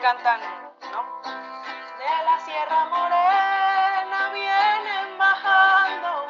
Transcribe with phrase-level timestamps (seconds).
[0.00, 0.40] cantan,
[0.92, 1.20] ¿no?
[1.98, 6.26] De la Sierra Morena vienen bajando.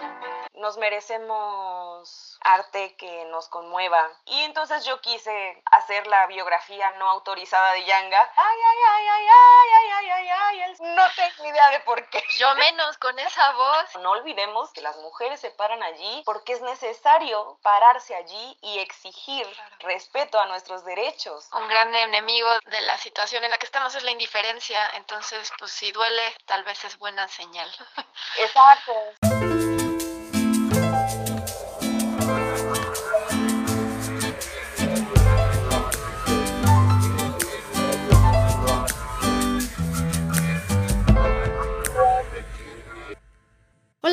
[0.54, 4.10] Nos merecemos arte que nos conmueva.
[4.26, 8.32] Y entonces yo quise hacer la biografía no autorizada de Yanga.
[8.36, 9.28] Ay, ay, ay, ay,
[10.28, 10.74] ay, ay.
[10.80, 12.22] No tengo idea de por qué.
[12.38, 13.96] Yo menos con esa voz.
[14.00, 19.46] No olvidemos que las mujeres se paran allí porque es necesario pararse allí y exigir
[19.80, 21.48] respeto a nuestros derechos.
[21.52, 24.80] Un gran enemigo de la situación en la que estamos es la indiferencia.
[24.94, 27.70] Entonces, pues si duele, tal vez es buena señal.
[28.38, 29.29] Exacto.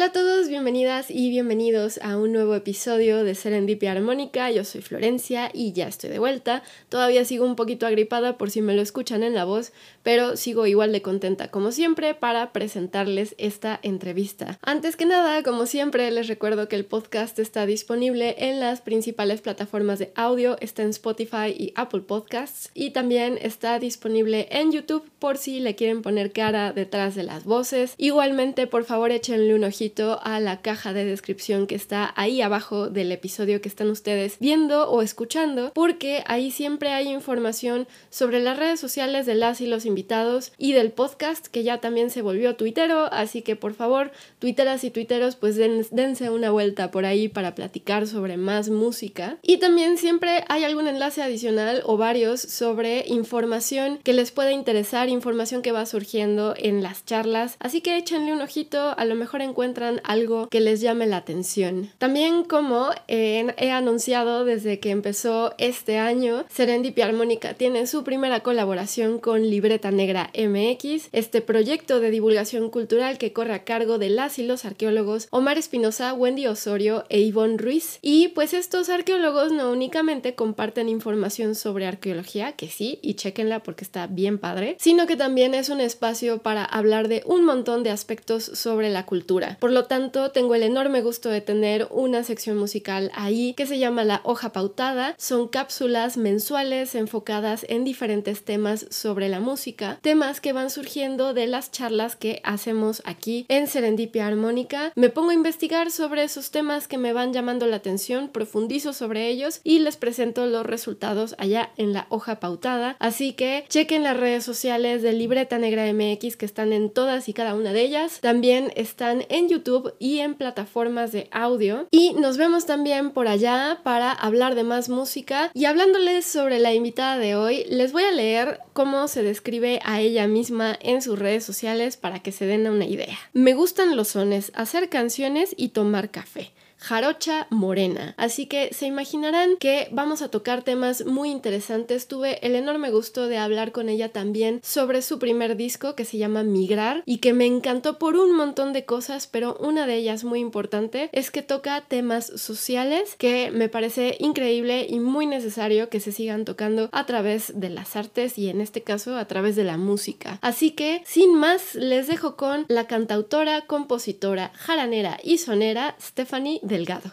[0.08, 4.50] A todos, bienvenidas y bienvenidos a un nuevo episodio de Serendipia Armónica.
[4.50, 6.64] Yo soy Florencia y ya estoy de vuelta.
[6.88, 9.74] Todavía sigo un poquito agripada por si me lo escuchan en la voz,
[10.04, 14.58] pero sigo igual de contenta como siempre para presentarles esta entrevista.
[14.62, 19.42] Antes que nada, como siempre, les recuerdo que el podcast está disponible en las principales
[19.42, 25.04] plataformas de audio, está en Spotify y Apple Podcasts y también está disponible en YouTube
[25.20, 27.94] por si le quieren poner cara detrás de las voces.
[27.98, 32.90] Igualmente, por favor, échenle un ojito a la caja de descripción que está ahí abajo
[32.90, 38.58] del episodio que están ustedes viendo o escuchando, porque ahí siempre hay información sobre las
[38.58, 42.56] redes sociales de las y los invitados y del podcast que ya también se volvió
[42.56, 47.56] tuitero, así que por favor, tuiteras y tuiteros, pues dense una vuelta por ahí para
[47.56, 49.38] platicar sobre más música.
[49.42, 55.10] Y también siempre hay algún enlace adicional o varios sobre información que les pueda interesar,
[55.10, 59.42] información que va surgiendo en las charlas, así que échenle un ojito, a lo mejor
[59.42, 61.90] encuentran algo que les llame la atención.
[61.98, 69.20] También como he anunciado desde que empezó este año, Serendipia Armónica tiene su primera colaboración
[69.20, 74.40] con Libreta Negra MX, este proyecto de divulgación cultural que corre a cargo de las
[74.40, 78.00] y los arqueólogos Omar Espinosa, Wendy Osorio e Ivonne Ruiz.
[78.02, 83.84] Y pues estos arqueólogos no únicamente comparten información sobre arqueología, que sí, y chequenla porque
[83.84, 87.92] está bien padre, sino que también es un espacio para hablar de un montón de
[87.92, 89.58] aspectos sobre la cultura.
[89.60, 93.78] Por lo tanto, tengo el enorme gusto de tener una sección musical ahí que se
[93.78, 95.14] llama La Hoja Pautada.
[95.20, 101.46] Son cápsulas mensuales enfocadas en diferentes temas sobre la música, temas que van surgiendo de
[101.46, 104.94] las charlas que hacemos aquí en Serendipia Armónica.
[104.96, 109.28] Me pongo a investigar sobre esos temas que me van llamando la atención, profundizo sobre
[109.28, 112.96] ellos y les presento los resultados allá en la hoja pautada.
[112.98, 117.34] Así que chequen las redes sociales de Libreta Negra MX que están en todas y
[117.34, 118.22] cada una de ellas.
[118.22, 119.67] También están en YouTube
[120.00, 121.88] y en plataformas de audio.
[121.92, 125.52] Y nos vemos también por allá para hablar de más música.
[125.54, 130.00] Y hablándoles sobre la invitada de hoy, les voy a leer cómo se describe a
[130.00, 133.18] ella misma en sus redes sociales para que se den una idea.
[133.34, 138.14] Me gustan los sones, hacer canciones y tomar café jarocha morena.
[138.18, 142.08] Así que se imaginarán que vamos a tocar temas muy interesantes.
[142.08, 146.18] Tuve el enorme gusto de hablar con ella también sobre su primer disco que se
[146.18, 150.24] llama Migrar y que me encantó por un montón de cosas, pero una de ellas
[150.24, 156.00] muy importante es que toca temas sociales que me parece increíble y muy necesario que
[156.00, 159.64] se sigan tocando a través de las artes y en este caso a través de
[159.64, 160.40] la música.
[160.42, 167.10] Así que sin más les dejo con la cantautora, compositora, jaranera y sonera Stephanie Delgado.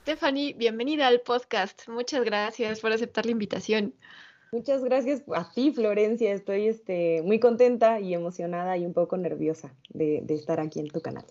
[0.00, 1.88] Stephanie, bienvenida al podcast.
[1.88, 3.94] Muchas gracias por aceptar la invitación.
[4.50, 6.32] Muchas gracias a ti, Florencia.
[6.32, 11.00] Estoy este, muy contenta y emocionada y un poco nerviosa de, estar aquí en tu
[11.00, 11.24] canal.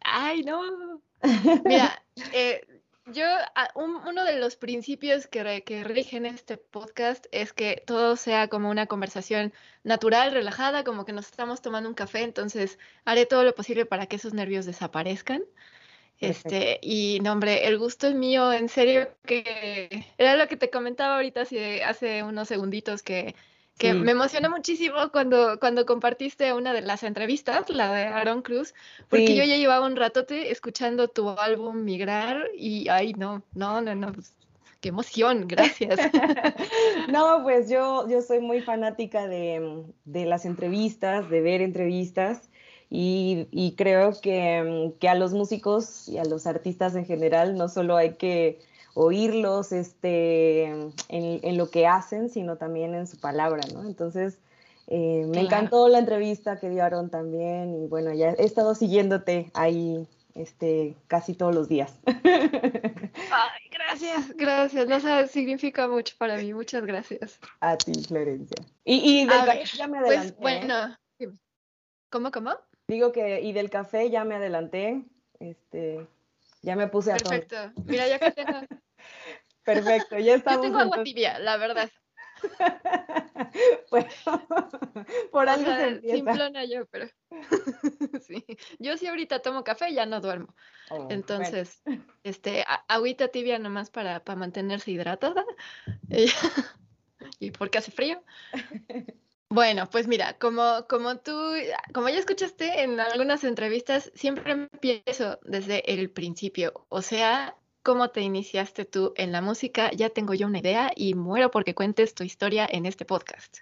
[0.00, 1.02] Ay, no.
[1.66, 2.62] Mira, eh,
[3.06, 3.26] yo,
[3.74, 8.86] uno de los principios que, que rigen este podcast es que todo sea como una
[8.86, 9.52] conversación
[9.84, 14.06] natural, relajada, como que nos estamos tomando un café, entonces haré todo lo posible para
[14.06, 15.42] que esos nervios desaparezcan.
[16.20, 20.68] Este, y no, hombre, el gusto es mío, en serio, que era lo que te
[20.68, 23.34] comentaba ahorita hace, hace unos segunditos, que,
[23.78, 28.74] que me emocionó muchísimo cuando, cuando compartiste una de las entrevistas, la de Aaron Cruz,
[29.08, 33.94] porque yo ya llevaba un ratote escuchando tu álbum Migrar y, ay, no, no, no,
[33.94, 34.36] no, pues,
[34.82, 35.98] qué emoción, gracias.
[37.08, 42.50] no, pues yo, yo soy muy fanática de, de las entrevistas, de ver entrevistas.
[42.92, 48.14] Y, creo que, a los músicos y a los artistas en general no solo hay
[48.14, 48.58] que
[48.94, 50.64] oírlos este,
[51.08, 53.84] en, lo que hacen, sino también en su palabra, ¿no?
[53.84, 54.38] Entonces,
[54.88, 60.08] eh, me encantó la entrevista que dieron también y bueno, ya he estado siguiéndote ahí
[60.34, 61.94] este, casi todos los días.
[62.06, 64.86] Ay, Gracias, gracias.
[64.86, 66.54] No sabes, significa mucho para mí.
[66.54, 67.40] Muchas gracias.
[67.60, 68.64] A ti, Florencia.
[68.84, 70.32] Y, del café ya me pues, adelanté.
[70.40, 70.96] Pues bueno,
[72.08, 72.69] ¿cómo, cómo?
[72.90, 75.04] Digo que, y del café ya me adelanté.
[75.38, 76.08] Este,
[76.60, 77.72] ya me puse a Perfecto.
[77.84, 78.58] Mira, ya que tengo.
[79.64, 80.66] Perfecto, ya estamos.
[80.66, 81.88] Yo tengo agua tibia, la verdad.
[83.92, 84.08] bueno,
[85.30, 86.16] por algo se empieza.
[86.16, 87.06] Simplona yo, pero
[88.26, 88.44] sí.
[88.80, 90.52] Yo sí ahorita tomo café ya no duermo.
[90.90, 91.82] Oh, Entonces,
[92.24, 95.44] este, agüita tibia nomás para, para mantenerse hidratada.
[97.38, 98.20] y porque hace frío.
[99.52, 101.32] Bueno, pues mira, como, como tú,
[101.92, 106.86] como ya escuchaste en algunas entrevistas, siempre empiezo desde el principio.
[106.88, 111.14] O sea, cómo te iniciaste tú en la música, ya tengo yo una idea y
[111.14, 113.58] muero porque cuentes tu historia en este podcast.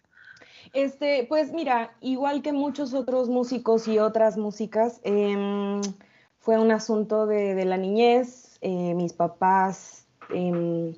[0.74, 5.80] Este, pues mira, igual que muchos otros músicos y otras músicas, em,
[6.38, 8.58] fue un asunto de, la niñez.
[8.60, 10.94] Eh, mis papás em,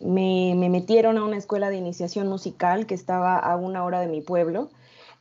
[0.00, 4.08] me, me, metieron a una escuela de iniciación musical que estaba a una hora de
[4.08, 4.70] mi pueblo.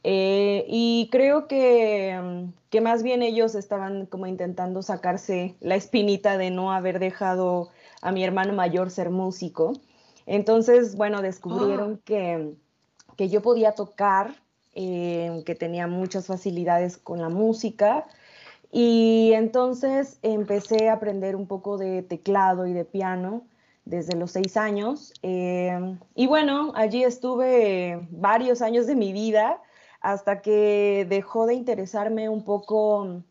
[0.03, 6.37] Eh, y creo que, mm, que, más bien ellos estaban como intentando sacarse la espinita
[6.37, 7.69] de no haber dejado
[8.01, 9.73] a mi hermano mayor ser músico.
[10.25, 12.01] Entonces, bueno, descubrieron ah.
[12.05, 12.53] que,
[13.17, 14.35] que, yo podía tocar,
[14.75, 18.07] eh, que tenía muchas facilidades con la música.
[18.71, 23.43] Y entonces empecé a aprender un poco de teclado y de piano
[23.89, 25.13] desde los seis años.
[25.23, 29.61] Eh, y bueno, allí estuve varios años de mi vida
[29.99, 33.23] hasta que dejó de interesarme un poco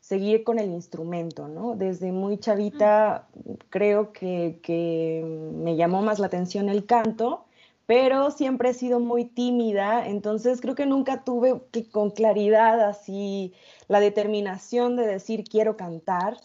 [0.00, 1.74] seguir con el instrumento, ¿no?
[1.74, 3.26] Desde muy chavita
[3.70, 5.24] creo que,
[5.54, 7.46] me llamó más la atención el canto,
[7.86, 11.60] pero siempre he sido muy tímida, entonces creo que nunca tuve
[11.90, 13.54] con claridad así
[13.88, 16.36] la determinación de decir quiero cantar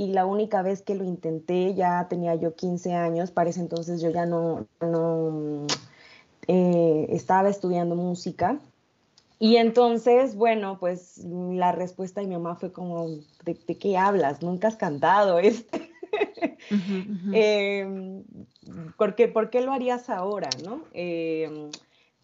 [0.00, 4.08] y la única vez que lo intenté ya tenía yo 15 años, parece entonces yo
[4.08, 4.66] ya no,
[6.48, 8.58] eh, estaba estudiando música
[9.38, 13.08] y entonces, bueno, pues la respuesta de mi mamá fue como,
[13.44, 14.40] ¿de, qué hablas?
[14.40, 15.90] Nunca has cantado este.
[17.34, 18.24] Em,
[18.96, 20.84] ¿por, qué, lo harías ahora, no?
[20.94, 21.70] Em,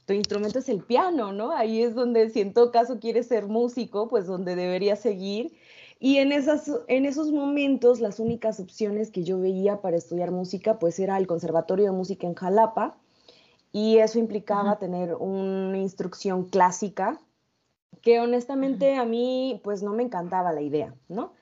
[0.06, 1.52] tu instrumento es el piano, ¿no?
[1.52, 5.52] Ahí es donde, si en todo caso quieres ser músico, pues donde deberías seguir.
[5.98, 10.78] Y en, esas, en esos momentos, las únicas opciones que yo veía para estudiar música,
[10.78, 12.98] pues era el Conservatorio de Música en Jalapa,
[13.72, 17.20] y eso implicaba tener una instrucción clásica
[18.00, 21.32] que honestamente a mí pues no me encantaba la idea, ¿no?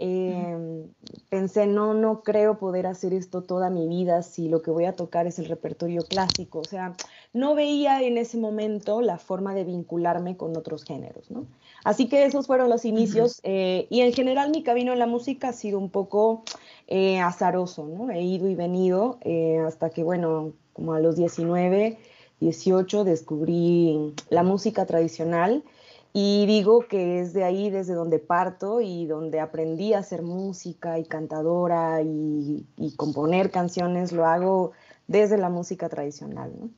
[0.00, 0.86] Em,
[1.28, 4.92] pensé, no, no creo poder hacer esto toda mi vida si lo que voy a
[4.92, 6.94] tocar es el repertorio clásico, o sea,
[7.32, 11.46] no veía en ese momento la forma de vincularme con otros géneros, ¿no?
[11.82, 15.48] Así que esos fueron los inicios eh, y en general mi camino en la música
[15.48, 16.44] ha sido un poco
[16.86, 18.08] eh, azaroso, ¿no?
[18.10, 21.98] He ido y venido eh, hasta que, bueno, como a los 19,
[22.38, 25.64] 18 descubrí la música tradicional
[26.12, 30.98] y digo que es de ahí desde donde parto y donde aprendí a hacer música
[30.98, 32.66] y cantadora y,
[32.96, 34.72] componer canciones, lo hago
[35.06, 36.52] desde la música tradicional.
[36.58, 36.70] ¿no?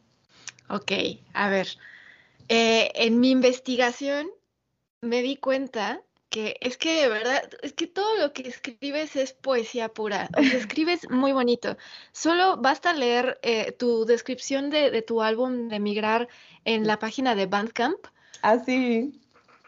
[0.75, 0.93] Ok,
[1.33, 1.69] a ver,
[2.49, 4.29] eh, en mi investigación
[5.01, 9.33] me di cuenta que es que de verdad, es que todo lo que escribes es
[9.33, 11.77] poesía pura, o sea, escribes muy bonito.
[12.13, 16.29] Solo basta leer eh, tu descripción de, tu álbum de Migrar
[16.65, 17.99] en la página de Bandcamp.
[18.43, 19.13] Así.
[19.13, 19.20] Ah,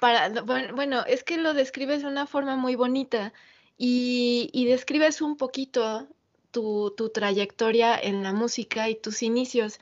[0.03, 3.33] Para, bueno, es que lo describes de una forma muy bonita
[3.79, 6.09] y, y describes un poquito
[6.51, 9.79] tu, tu, trayectoria en la música y tus inicios.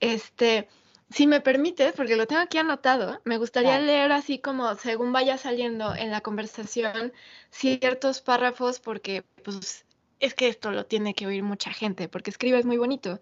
[0.00, 0.68] Este,
[1.08, 5.38] si me permites, porque lo tengo aquí anotado, me gustaría leer así como según vaya
[5.38, 7.14] saliendo en la conversación
[7.48, 9.86] ciertos párrafos porque pues
[10.20, 13.18] es que esto lo tiene que oír mucha gente porque escribes muy bonito.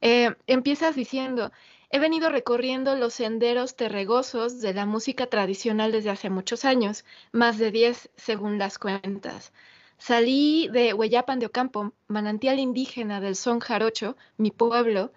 [0.00, 1.50] Eh, empiezas diciendo,
[1.92, 7.58] he venido recorriendo los senderos terregosos de la música tradicional desde hace muchos años, más
[7.58, 9.52] de 10 según las cuentas.
[9.98, 15.12] Salí de Hueyapan de Ocampo, manantial indígena del son jarocho, mi pueblo,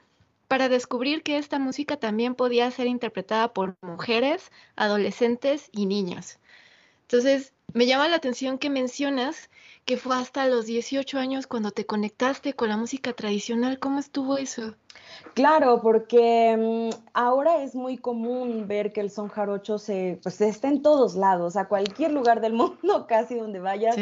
[0.49, 6.39] para descubrir que esta música también podía ser interpretada por mujeres, adolescentes y niños.
[7.05, 9.49] Entonces, me llama la atención que mencionas
[9.85, 13.77] que fue hasta los 18 años cuando te conectaste con la música tradicional.
[13.77, 14.75] ¿Cómo estuvo eso?
[15.35, 20.67] Claro, porque mm, ahora es muy común ver que el son jarocho se, pues, está
[20.67, 23.95] en todos lados, a cualquier lugar del mundo, casi donde vayas,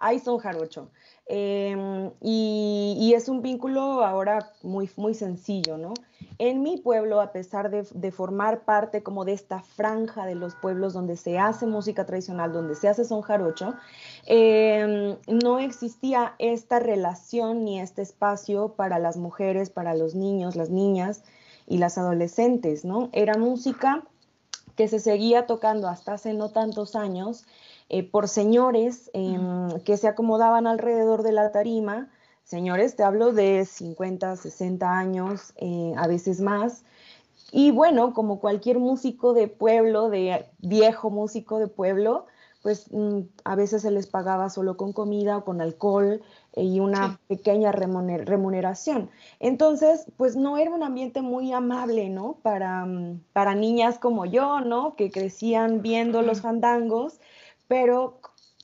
[0.00, 0.88] hay son jarocho.
[1.26, 5.94] Em, y, es un vínculo ahora muy, muy sencillo, ¿no?
[6.38, 10.92] En mi pueblo, a pesar de, formar parte como de esta franja de los pueblos
[10.92, 13.74] donde se hace música tradicional, donde se hace son jarocho,
[14.26, 20.70] em, no existía esta relación ni este espacio para las mujeres, para los niños, las
[20.70, 21.22] niñas
[21.68, 23.08] y las adolescentes, ¿no?
[23.12, 24.02] Era música
[24.74, 27.44] que se seguía tocando hasta hace no tantos años
[27.92, 32.08] eh, por señores em, que se acomodaban alrededor de la tarima.
[32.44, 36.84] Señores, te hablo de 50, 60 años, eh, a veces más.
[37.50, 42.26] Y bueno, como cualquier músico de pueblo, de viejo músico de pueblo,
[42.62, 46.78] pues mm, a veces se les pagaba solo con comida o con alcohol eh, y
[46.78, 49.10] una pequeña remuneración.
[49.40, 52.36] Entonces, pues no era un ambiente muy amable, ¿no?
[52.42, 54.94] Para, mm, para niñas como yo, ¿no?
[54.94, 57.18] Que crecían viendo los fandangos
[57.70, 58.20] pero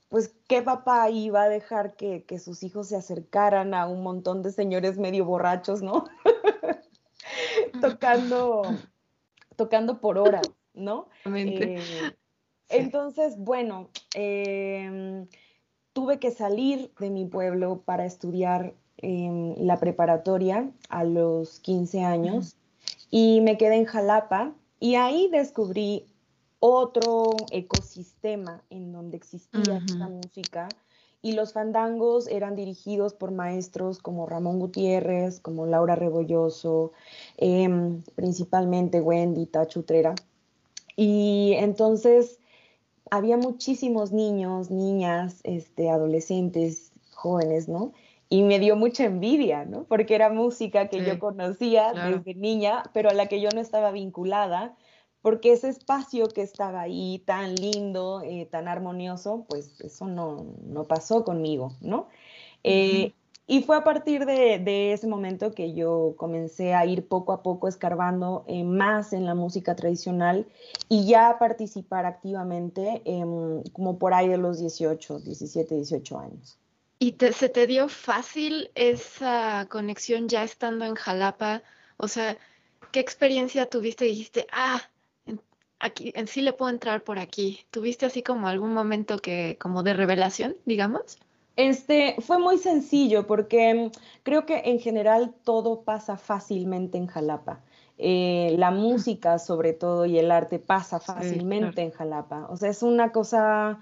[0.09, 4.51] pues qué papá iba a dejar que, sus hijos se acercaran a un montón de
[4.51, 6.07] señores medio borrachos, ¿no?
[7.81, 8.63] tocando,
[9.55, 10.41] tocando por hora,
[10.75, 11.09] ¿no?
[11.25, 11.81] Eh,
[12.69, 15.29] entonces, bueno, em,
[15.93, 22.57] tuve que salir de mi pueblo para estudiar la preparatoria a los 15 años
[23.09, 26.07] y me quedé en Jalapa y ahí descubrí
[26.69, 30.69] otro ecosistema en donde existía esta música
[31.23, 36.93] y los fandangos eran dirigidos por maestros como Ramón Gutiérrez, como Laura Rebolloso,
[37.37, 40.17] em, principalmente Wendy Tachutrera.
[40.97, 42.41] Y entonces
[43.13, 47.93] había muchísimos niños, niñas, este, adolescentes, jóvenes, ¿no?
[48.29, 49.85] Y me dio mucha envidia, ¿no?
[49.85, 53.93] Porque era música que yo conocía desde niña, pero a la que yo no estaba
[53.93, 54.77] vinculada
[55.27, 60.47] porque ese espacio que estaba ahí tan lindo, eh, tan armonioso, pues eso no,
[60.89, 62.07] pasó conmigo, ¿no?
[62.63, 63.13] Eh,
[63.49, 67.67] y fue a partir de, ese momento que yo comencé a ir poco a poco
[67.67, 70.47] escarbando eh, más en la música tradicional
[70.89, 73.03] y ya a participar activamente
[73.73, 76.57] como por ahí de los 18, 17, 18 años.
[77.01, 81.65] ¿Y se te dio fácil esa conexión ya estando en Jalapa?
[81.97, 82.39] O sea,
[82.93, 84.05] ¿qué experiencia tuviste?
[84.05, 84.81] Dijiste, ah,
[85.79, 87.61] aquí, en sí le puedo entrar por aquí.
[87.71, 91.19] ¿Tuviste así como algún momento que, como de revelación, digamos?
[91.57, 93.91] Este, fue muy sencillo porque
[94.23, 97.63] creo que en general todo pasa fácilmente en Jalapa.
[97.99, 102.47] Eh, la música sobre todo y el arte pasa fácilmente en Jalapa.
[102.51, 103.81] O sea, es una cosa,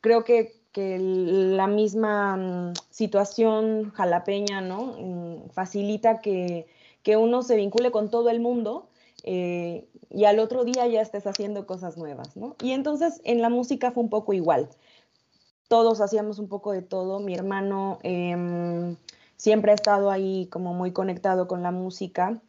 [0.00, 4.96] creo que, que la misma mm, situación jalapeña, ¿no?
[4.98, 6.66] Mm, facilita que,
[7.04, 8.88] que uno se vincule con todo el mundo
[9.22, 12.56] eh, y al otro día ya estés haciendo cosas nuevas, ¿no?
[12.62, 14.68] Y entonces en la música fue un poco igual.
[15.68, 17.20] Todos hacíamos un poco de todo.
[17.20, 18.96] Mi hermano em,
[19.36, 22.42] siempre ha estado ahí como muy conectado con la música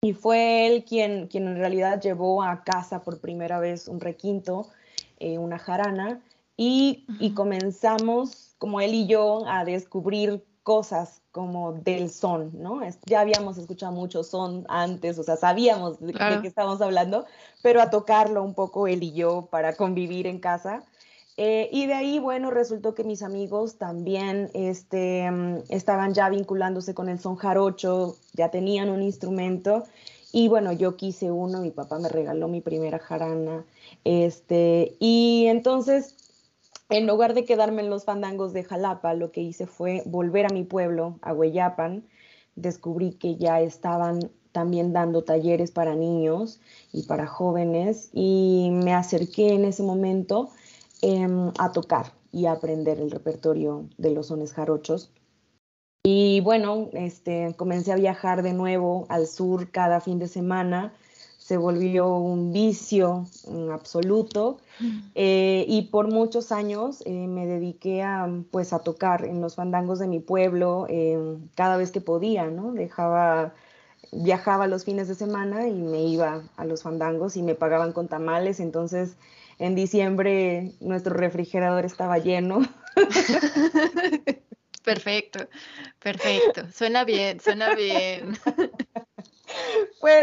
[0.00, 4.68] y fue él quien, quien en realidad llevó a casa por primera vez un requinto,
[5.18, 6.20] eh, una jarana,
[6.56, 12.80] y, y comenzamos, como él y yo, a descubrir cosas como del son, ¿no?
[13.04, 17.26] Ya habíamos escuchado mucho son antes, o sea, sabíamos de, qué estábamos hablando,
[17.62, 20.82] pero a tocarlo un poco él y yo para convivir en casa.
[21.36, 26.94] Eh, y de ahí, bueno, resultó que mis amigos también este, mm, estaban ya vinculándose
[26.94, 29.84] con el son jarocho, ya tenían un instrumento.
[30.32, 33.64] Y bueno, yo quise uno, mi papá me regaló mi primera jarana.
[34.04, 36.23] Este, y entonces
[36.96, 40.54] en lugar de quedarme en los fandangos de Jalapa, lo que hice fue volver a
[40.54, 42.06] mi pueblo, a Hueyapan.
[42.54, 46.60] Descubrí que ya estaban también dando talleres para niños
[46.92, 50.50] y para jóvenes y me acerqué en ese momento
[51.02, 55.10] em, a tocar y aprender el repertorio de los sones jarochos.
[56.04, 60.92] Y bueno, este, comencé a viajar de nuevo al sur cada fin de semana
[61.44, 63.26] se volvió un vicio
[63.70, 64.62] absoluto
[65.14, 69.98] eh, y por muchos años eh, me dediqué a, pues, a tocar en los fandangos
[69.98, 72.72] de mi pueblo eh, cada vez que podía, ¿no?
[72.72, 73.52] Dejaba,
[74.10, 78.08] viajaba los fines de semana y me iba a los fandangos y me pagaban con
[78.08, 79.18] tamales, entonces
[79.58, 82.62] en diciembre nuestro refrigerador estaba lleno.
[84.82, 85.40] Perfecto,
[85.98, 86.70] perfecto.
[86.70, 88.38] Suena bien, suena bien.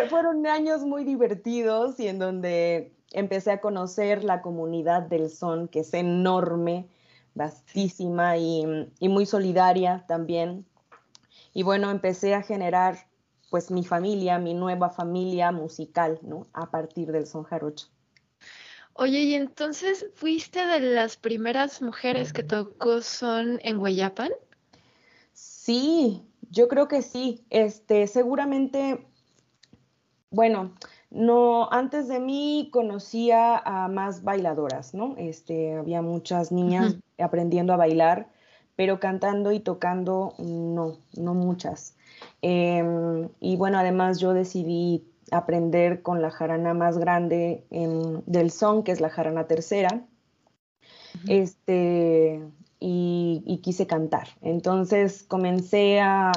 [0.09, 5.81] fueron años muy divertidos y en donde empecé a conocer la comunidad del son, que
[5.81, 6.87] es enorme,
[7.33, 8.65] vastísima y,
[9.01, 10.65] muy solidaria también.
[11.53, 13.07] Y bueno, empecé a generar
[13.49, 16.47] pues mi familia, mi nueva familia musical, ¿no?
[16.53, 17.87] A partir del son jarocho.
[18.93, 24.31] Oye, y entonces fuiste de las primeras mujeres que tocó son en Hueyapan?
[25.33, 27.43] Sí, yo creo que sí.
[27.49, 29.05] Este, seguramente,
[30.31, 30.71] bueno,
[31.09, 35.15] no, antes de mí conocía a más bailadoras, ¿no?
[35.17, 38.29] Este, había muchas niñas aprendiendo a bailar,
[38.75, 41.95] pero cantando y tocando, no, no muchas.
[42.41, 47.65] Em, y bueno, además yo decidí aprender con la jarana más grande
[48.25, 50.05] del son, que es la jarana tercera.
[51.27, 52.41] Este,
[52.79, 54.27] y, quise cantar.
[54.41, 56.31] Entonces comencé a,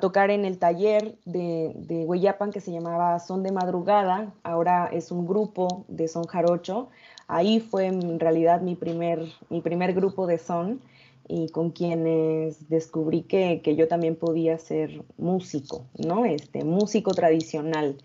[0.00, 5.10] tocar en el taller de, de Hueyapan que se llamaba Son de Madrugada, ahora es
[5.10, 6.88] un grupo de son jarocho.
[7.28, 10.80] Ahí fue en realidad mi primer, mi primer grupo de son
[11.28, 16.24] y con quienes descubrí que, yo también podía ser músico, ¿no?
[16.24, 17.96] Este, músico tradicional.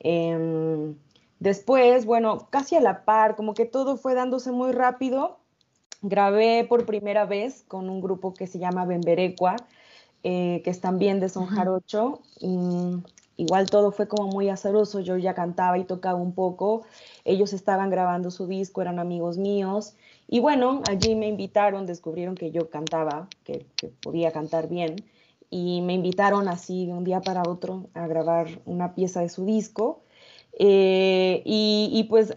[0.00, 0.96] Em,
[1.40, 5.38] después, bueno, casi a la par, como que todo fue dándose muy rápido.
[6.02, 9.56] Grabé por primera vez con un grupo que se llama Bemberecua,
[10.26, 12.22] eh, que es también de Son Jarocho.
[13.36, 16.86] igual todo fue como muy azaroso, yo ya cantaba y tocaba un poco,
[17.26, 22.50] ellos estaban grabando su disco, eran amigos míos, y bueno, allí me invitaron, descubrieron que
[22.50, 23.66] yo cantaba, que,
[24.02, 24.96] podía cantar bien,
[25.50, 29.44] y me invitaron así de un día para otro a grabar una pieza de su
[29.44, 30.00] disco.
[30.58, 32.32] Eh, y, pues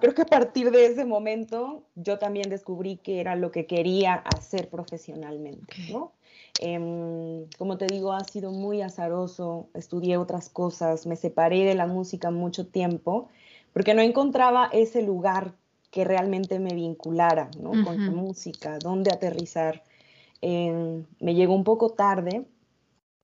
[0.00, 4.14] creo que a partir de ese momento yo también descubrí que era lo que quería
[4.14, 6.12] hacer profesionalmente, ¿no?
[6.58, 11.86] Em, como te digo, ha sido muy azaroso, estudié otras cosas, me separé de la
[11.86, 13.28] música mucho tiempo
[13.72, 15.54] porque no encontraba ese lugar
[15.90, 17.50] que realmente me vinculara
[17.84, 19.82] con la música, dónde aterrizar.
[20.40, 22.46] Em, me llegó un poco tarde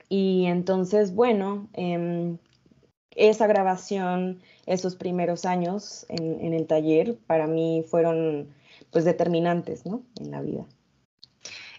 [0.08, 2.38] y entonces, bueno, em,
[3.16, 8.48] esa grabación, esos primeros años en, el taller, para mí fueron
[8.90, 10.02] pues determinantes ¿no?
[10.20, 10.66] en la vida.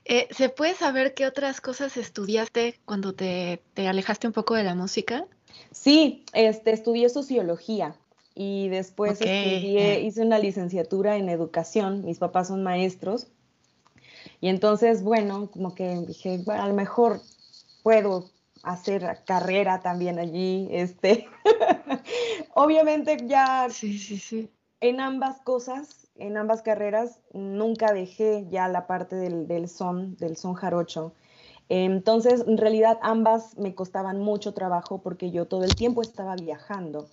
[0.10, 4.64] Eh, ¿Se puede saber qué otras cosas estudiaste cuando te, te, alejaste un poco de
[4.64, 5.26] la música?
[5.72, 7.94] Sí, este, estudié sociología
[8.34, 13.28] y después estudié, hice una licenciatura en educación, mis papás son maestros,
[14.40, 17.20] y entonces, bueno, como que dije, bueno, a lo mejor
[17.84, 18.30] puedo
[18.64, 21.28] hacer carrera también allí, este,
[22.54, 24.50] obviamente ya sí, sí, sí.
[24.80, 30.38] en ambas cosas, en ambas carreras, nunca dejé ya la parte del, del son, del
[30.38, 31.14] son jarocho,
[31.70, 37.10] entonces, en realidad ambas me costaban mucho trabajo porque yo todo el tiempo estaba viajando.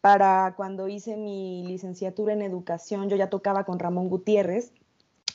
[0.00, 4.72] Para cuando hice mi licenciatura en educación, yo ya tocaba con Ramón Gutiérrez.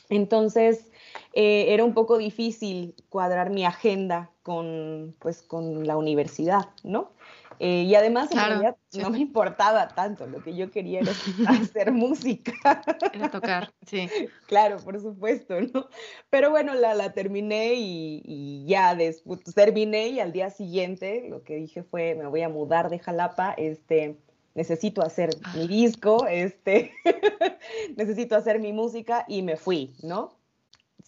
[0.08, 0.90] Entonces,
[1.32, 7.12] eh, era un poco difícil cuadrar mi agenda con, pues, con la universidad, ¿no?
[7.58, 11.12] Eh, y además, en realidad, no me importaba tanto, lo que yo quería era
[11.48, 12.82] hacer música.
[13.12, 14.08] Era tocar, sí.
[14.46, 15.86] Claro, por supuesto, ¿no?
[16.28, 21.44] Pero bueno, la, la terminé y, y, ya después terminé y al día siguiente lo
[21.44, 24.18] que dije fue, me voy a mudar de Jalapa, este,
[24.54, 25.52] necesito hacer ah.
[25.54, 26.92] mi disco, este,
[27.96, 30.41] necesito hacer mi música y me fui, ¿no?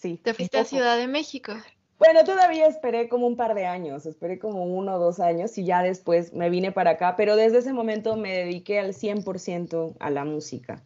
[0.05, 0.21] Sí.
[0.23, 1.55] ¿Te fuiste a Ciudad de México?
[1.99, 5.65] Bueno, todavía esperé como un par de años, esperé como uno o dos años y
[5.65, 10.11] ya después me vine para acá, pero desde ese momento me dediqué al 100% a
[10.11, 10.85] la música.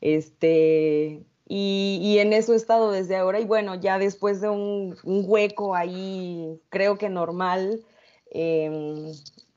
[0.00, 5.74] Este, y, en eso he estado desde ahora y bueno, ya después de un, hueco
[5.74, 7.84] ahí, creo que normal,
[8.30, 9.10] em,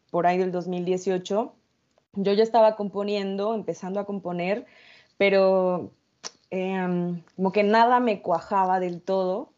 [0.10, 1.54] por ahí del 2018,
[2.13, 4.65] yo ya estaba componiendo, empezando a componer,
[5.17, 5.91] pero
[6.53, 9.53] em, como que nada me cuajaba del todo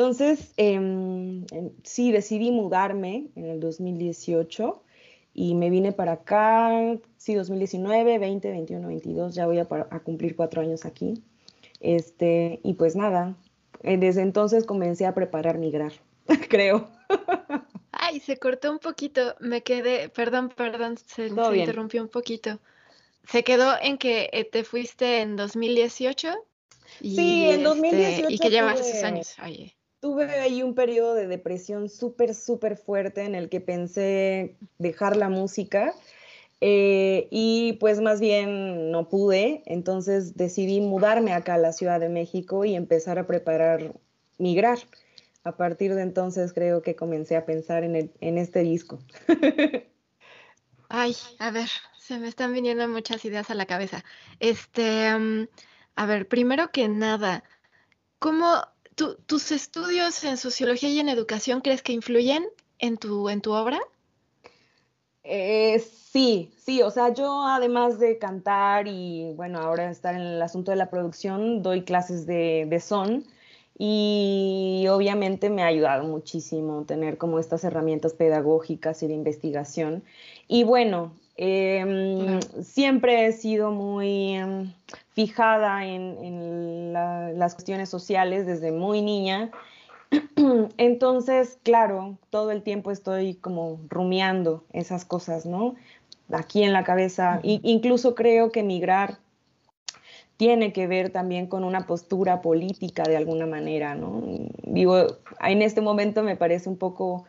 [0.00, 1.44] entonces, em,
[1.82, 4.82] sí, decidí mudarme en el 2018
[5.34, 6.70] y me vine para acá,
[7.18, 11.22] sí, 2019, 20, 21, 22, ya voy a, cumplir cuatro años aquí.
[11.80, 13.36] Este, y pues nada,
[13.82, 15.92] eh, desde entonces comencé a preparar migrar,
[16.48, 16.88] creo.
[17.92, 22.58] Ay, se cortó un poquito, me quedé, perdón, perdón, se, interrumpió un poquito.
[23.28, 26.34] Se quedó en que eh, te fuiste en 2018.
[27.00, 28.20] sí, en 2018.
[28.22, 29.36] Este, y que llevas esos años.
[30.00, 35.28] Tuve ahí un periodo de depresión súper, súper fuerte en el que pensé dejar la
[35.28, 35.94] música
[36.62, 42.10] eh, y pues más bien no pude, entonces decidí mudarme acá a la Ciudad de
[42.10, 43.94] México y empezar a preparar
[44.38, 44.78] migrar.
[45.42, 48.98] A partir de entonces creo que comencé a pensar en, el, en este disco.
[50.90, 51.70] Ay, a ver,
[52.10, 54.04] se me están viniendo muchas ideas a la cabeza.
[54.40, 55.46] Este, mm,
[55.94, 57.44] a ver, primero que nada,
[58.18, 58.64] ¿cómo
[59.26, 62.44] ¿Tus estudios en sociología y en educación crees que influyen
[62.78, 63.78] en tu, en tu obra?
[65.22, 70.42] Eh, sí, sí, o sea, yo además de cantar y bueno, ahora estar en el
[70.42, 73.24] asunto de la producción, doy clases de, son
[73.78, 80.02] y obviamente me ha ayudado muchísimo tener como estas herramientas pedagógicas y de investigación.
[80.46, 84.74] Y bueno, em, siempre he sido muy em,
[85.12, 89.50] fijada en, las cuestiones sociales desde muy niña.
[90.76, 95.76] Entonces, claro, todo el tiempo estoy como rumiando esas cosas, ¿no?
[96.30, 97.40] Aquí en la cabeza.
[97.42, 99.18] incluso creo que migrar
[100.36, 104.22] tiene que ver también con una postura política de alguna manera, ¿no?
[104.62, 105.06] Digo,
[105.42, 107.24] en este momento me parece un poco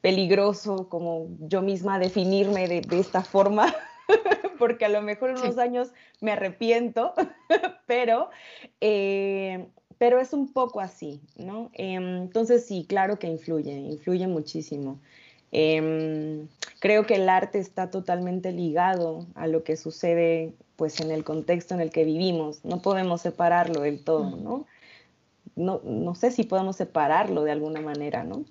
[0.00, 3.74] peligroso como yo misma definirme de, esta forma,
[4.58, 7.12] porque a lo mejor en unos años me arrepiento,
[7.86, 8.30] pero,
[8.80, 9.66] eh,
[9.98, 11.70] pero es un poco así, ¿no?
[11.74, 14.98] Em, entonces sí, claro que influye, influye muchísimo.
[15.52, 21.24] Em, creo que el arte está totalmente ligado a lo que sucede pues en el
[21.24, 22.64] contexto en el que vivimos.
[22.64, 24.66] No podemos separarlo del todo, ¿no?
[25.56, 28.44] No, no sé si podemos separarlo de alguna manera, ¿no?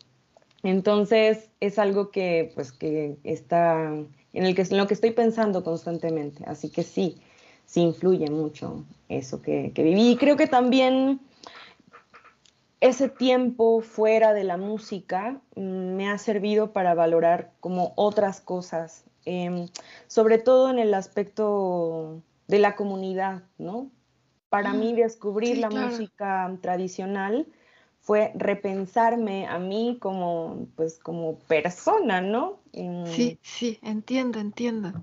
[0.63, 3.93] Entonces es algo que pues que está
[4.33, 7.21] en el que en lo que estoy pensando constantemente, así que sí,
[7.65, 10.11] sí influye mucho eso que, que viví.
[10.11, 11.21] Y creo que también
[12.81, 19.03] ese tiempo fuera de la música mm, me ha servido para valorar como otras cosas,
[19.25, 19.67] em,
[20.07, 23.89] sobre todo en el aspecto de la comunidad, ¿no?
[24.49, 27.47] Para mí mm, descubrir la música tradicional
[28.09, 32.57] fue repensarme a mí como, pues, como persona, ¿no?
[32.73, 34.93] Em, sí, sí, entiendo, entiendo.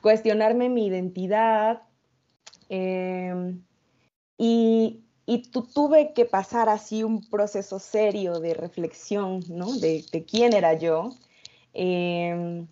[0.00, 1.82] Cuestionarme mi identidad
[2.68, 3.64] em,
[4.38, 5.42] y, y
[5.74, 9.72] tuve que pasar así un proceso serio de reflexión, ¿no?
[9.78, 11.10] De, quién era yo.
[11.74, 12.68] Em,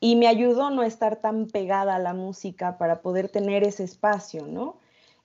[0.00, 4.48] y me ayudó no estar tan pegada a la música para poder tener ese espacio,
[4.48, 4.78] ¿no?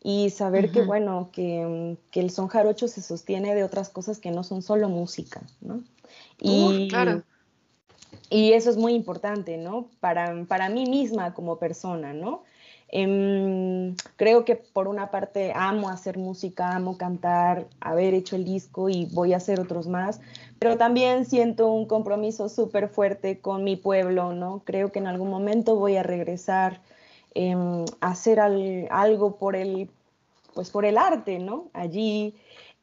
[0.03, 4.43] Y saber que, bueno, que, el son jarocho se sostiene de otras cosas que no
[4.43, 5.83] son solo música, ¿no?
[6.39, 7.23] Y, claro.
[8.29, 9.89] Y eso es muy importante, ¿no?
[9.99, 12.43] Para, para mí misma como persona, ¿no?
[12.89, 18.87] Em, creo que por una parte amo hacer música, amo cantar, haber hecho el disco
[18.87, 20.21] y voy a hacer otros más,
[20.57, 24.61] pero también siento un compromiso súper fuerte con mi pueblo, ¿no?
[24.63, 26.79] Creo que en algún momento voy a regresar
[27.37, 29.91] em, hacer algo por el,
[30.55, 31.69] pues por el arte, ¿no?
[31.73, 32.33] Allí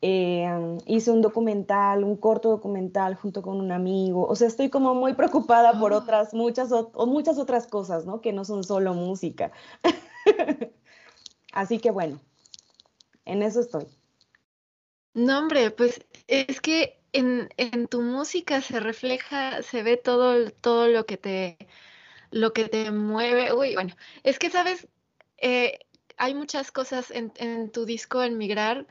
[0.00, 4.26] em, hice un documental, un corto documental junto con un amigo.
[4.28, 5.98] O sea, estoy como muy preocupada por ah.
[5.98, 8.20] otras, muchas, o muchas otras cosas, ¿no?
[8.20, 9.50] Que no son solo música.
[11.52, 12.20] Así que bueno,
[13.24, 13.86] en eso estoy.
[15.14, 20.86] No, hombre, pues es que en, en, tu música se refleja, se ve todo, todo
[20.86, 21.58] lo que te
[22.34, 23.52] lo que te mueve.
[23.52, 23.94] Uy, bueno,
[24.24, 24.88] es que sabes,
[25.38, 25.78] eh,
[26.16, 28.86] hay muchas cosas en, en, tu disco, en Migrar,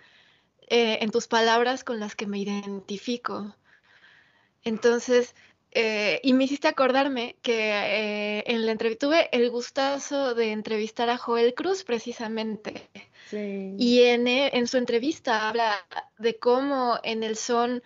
[0.69, 3.53] eh, en tus palabras con las que me identifico.
[4.63, 5.35] Entonces,
[5.71, 11.09] eh, y me hiciste acordarme que eh, en la entrevista tuve el gustazo de entrevistar
[11.09, 12.89] a Joel Cruz precisamente.
[13.31, 15.85] Y en, en, su entrevista habla
[16.19, 17.81] de cómo en el son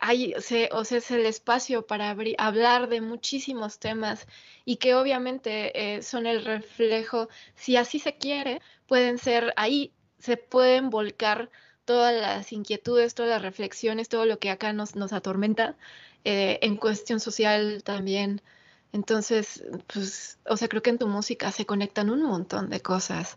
[0.00, 4.26] hay, o sea, es el espacio para hablar de muchísimos temas
[4.64, 10.90] y que obviamente son el reflejo, si así se quiere, pueden ser ahí, se pueden
[10.90, 11.50] volcar
[11.86, 15.76] todas las inquietudes, todas las reflexiones, todo lo que acá nos, nos atormenta
[16.24, 18.42] eh, en cuestión social también.
[18.92, 23.36] Entonces, pues, o sea, creo que en tu música se conectan un montón de cosas.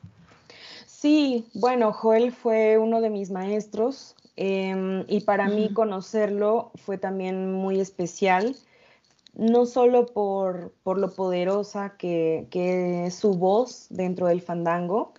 [0.88, 7.52] Sí, bueno, Joel fue uno de mis maestros em, y para mí conocerlo fue también
[7.52, 8.56] muy especial,
[9.34, 15.14] no solo por, por lo poderosa que, que, es su voz dentro del fandango,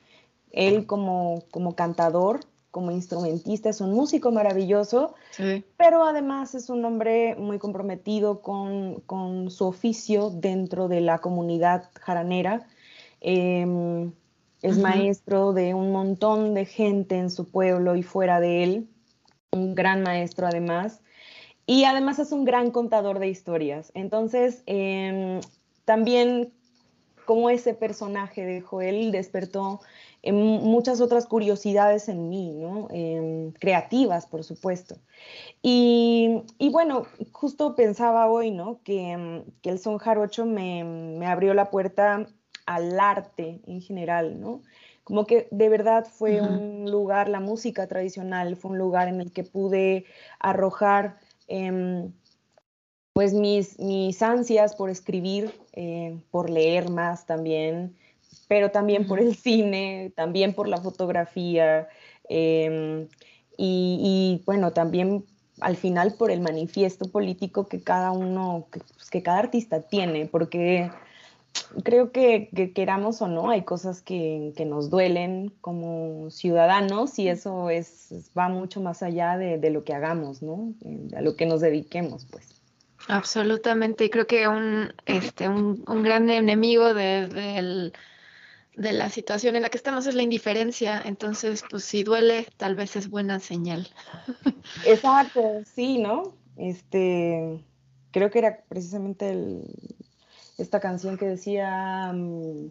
[0.53, 5.15] él como, como cantador, como instrumentista, es un músico maravilloso,
[5.77, 12.67] pero además es un hombre muy comprometido con, su oficio dentro de la comunidad jaranera.
[13.21, 14.13] Em,
[14.63, 18.89] es maestro de un montón de gente en su pueblo y fuera de él,
[19.53, 21.01] un gran maestro además.
[21.67, 23.93] Y además es un gran contador de historias.
[23.95, 25.41] Entonces, em,
[25.85, 26.53] también
[27.25, 29.81] como ese personaje de Joel despertó
[30.33, 32.89] muchas otras curiosidades en mí, ¿no?
[32.91, 34.97] Em, creativas, por supuesto.
[35.63, 38.81] Y, bueno, justo pensaba hoy, ¿no?
[38.83, 42.27] Que, em, el son jarocho me, abrió la puerta
[42.67, 44.63] al arte en general, ¿no?
[45.11, 49.33] Como que de verdad fue un lugar, la música tradicional fue un lugar en el
[49.33, 50.05] que pude
[50.39, 51.19] arrojar
[51.49, 52.13] em,
[53.13, 57.97] pues mis, mis ansias por escribir, eh, por leer más también,
[58.47, 61.89] pero también por el cine, también por la fotografía.
[62.29, 63.09] Em,
[63.57, 65.25] y, bueno, también
[65.61, 70.27] al final por el manifiesto político que cada uno, que, pues, que cada artista tiene,
[70.27, 70.89] porque
[71.85, 78.31] creo que, queramos o no, hay cosas que, nos duelen como ciudadanos y eso es,
[78.37, 80.75] va mucho más allá de, lo que hagamos, ¿no?
[81.17, 82.61] A lo que nos dediquemos, pues.
[83.09, 87.93] Absolutamente, y creo que un, este, un, gran enemigo de,
[88.77, 92.75] de la situación en la que estamos es la indiferencia, entonces, pues si duele, tal
[92.75, 93.89] vez es buena señal.
[94.87, 96.35] Exacto, sí, ¿no?
[96.57, 97.65] Este,
[98.11, 99.65] creo que era precisamente el,
[100.61, 102.71] esta canción que decía, mm,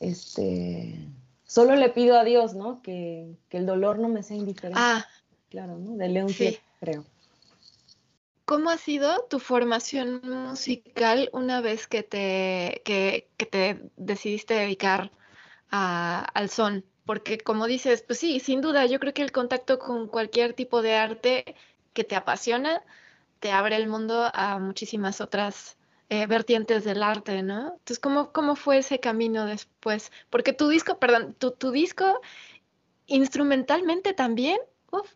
[0.00, 1.08] este,
[1.46, 2.82] solo le pido a Dios, ¿no?
[2.82, 4.80] Que, el dolor no me sea indiferente.
[4.80, 5.06] Ah,
[5.50, 5.96] claro, ¿no?
[5.96, 6.58] De León sí.
[6.80, 7.04] creo.
[8.44, 15.10] ¿Cómo ha sido tu formación musical una vez que te, que, te decidiste dedicar
[15.70, 16.84] al son?
[17.06, 20.82] Porque como dices, pues sí, sin duda, yo creo que el contacto con cualquier tipo
[20.82, 21.54] de arte
[21.94, 22.82] que te apasiona
[23.40, 25.76] te abre el mundo a muchísimas otras
[26.22, 27.72] eh, vertientes del arte, ¿no?
[27.72, 30.12] Entonces, ¿cómo, ¿cómo fue ese camino después?
[30.30, 32.20] Porque tu disco, perdón, tu, tu disco
[33.06, 34.58] instrumentalmente también,
[34.90, 35.10] uf,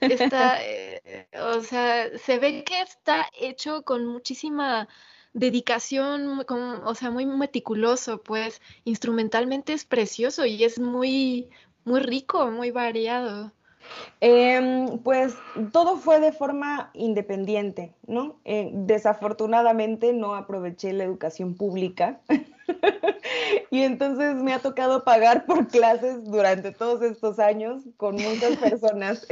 [0.00, 4.88] está, eh, o sea, se ve que está hecho con muchísima
[5.32, 11.50] dedicación, o sea, muy meticuloso, pues instrumentalmente es precioso y es muy,
[11.84, 13.52] muy rico, muy variado.
[14.20, 15.34] Em, pues
[15.72, 18.40] todo fue de forma independiente, ¿no?
[18.44, 22.20] Eh, desafortunadamente no aproveché la educación pública
[23.70, 29.24] y entonces me ha tocado pagar por clases durante todos estos años con muchas personas.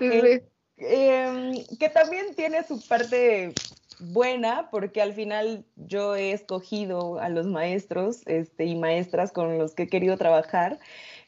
[0.00, 0.42] Eh,
[0.78, 3.52] em, que también tiene su parte
[3.98, 9.74] buena porque al final yo he escogido a los maestros este, y maestras con los
[9.74, 10.78] que he querido trabajar.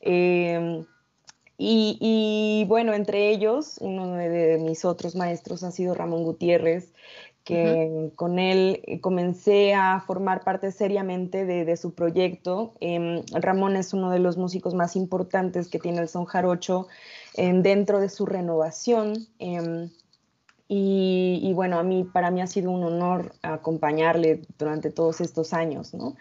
[0.00, 0.86] Em,
[1.64, 6.92] y, bueno, entre ellos, uno de mis otros maestros ha sido Ramón Gutiérrez,
[7.44, 12.74] que con él comencé a formar parte seriamente de, su proyecto.
[12.80, 16.88] Em, Ramón es uno de los músicos más importantes que tiene el son jarocho
[17.36, 19.14] em, dentro de su renovación.
[19.38, 19.90] Em,
[20.68, 25.52] y, y, bueno, a mí, para mí ha sido un honor acompañarle durante todos estos
[25.52, 26.16] años, ¿no?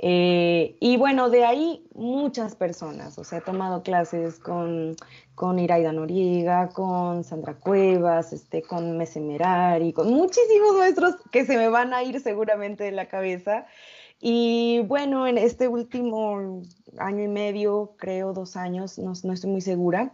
[0.00, 4.94] Eh, y bueno, de ahí muchas personas, o sea, he tomado clases con,
[5.34, 11.68] con Iraida Noriega, con Sandra Cuevas, este, con Mesemerari, con muchísimos maestros que se me
[11.68, 13.66] van a ir seguramente de la cabeza.
[14.20, 16.62] Y bueno, en este último
[16.98, 20.12] año y medio, creo dos años, no, no estoy muy segura,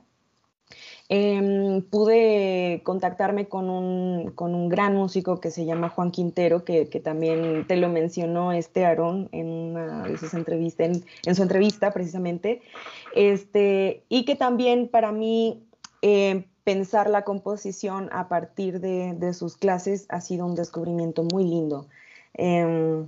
[1.11, 6.89] Em, pude contactarme con un, con un, gran músico que se llama Juan Quintero, que,
[6.89, 11.93] que también te lo mencionó este Aarón en una de sus entrevistas, en, su entrevista
[11.93, 12.63] precisamente,
[13.15, 15.63] este, y que también para mí
[16.01, 21.45] eh, pensar la composición a partir de, de, sus clases ha sido un descubrimiento muy
[21.45, 21.87] lindo.
[22.33, 23.07] Em,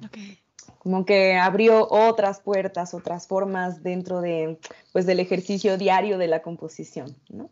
[0.78, 4.58] como que abrió otras puertas, otras formas dentro de,
[4.92, 7.48] pues, del ejercicio diario de la composición, ¿no?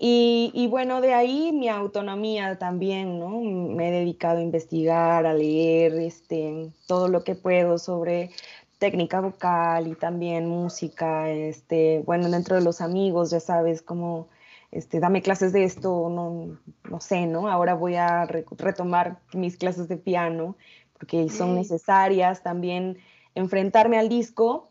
[0.00, 3.40] Y, bueno, de ahí mi autonomía también, ¿no?
[3.40, 8.30] Me he dedicado a investigar, a leer este, todo lo que puedo sobre
[8.78, 14.28] técnica vocal y también música, este, bueno, dentro de los amigos, ya sabes, como,
[14.70, 16.58] este, dame clases de esto, no,
[16.88, 17.48] no sé, ¿no?
[17.48, 20.56] Ahora voy a retomar mis clases de piano
[20.92, 22.98] porque son necesarias, también
[23.34, 24.70] enfrentarme al disco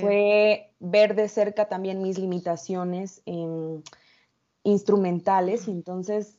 [0.00, 3.82] fue ver de cerca también mis limitaciones en
[4.68, 6.36] instrumentales y entonces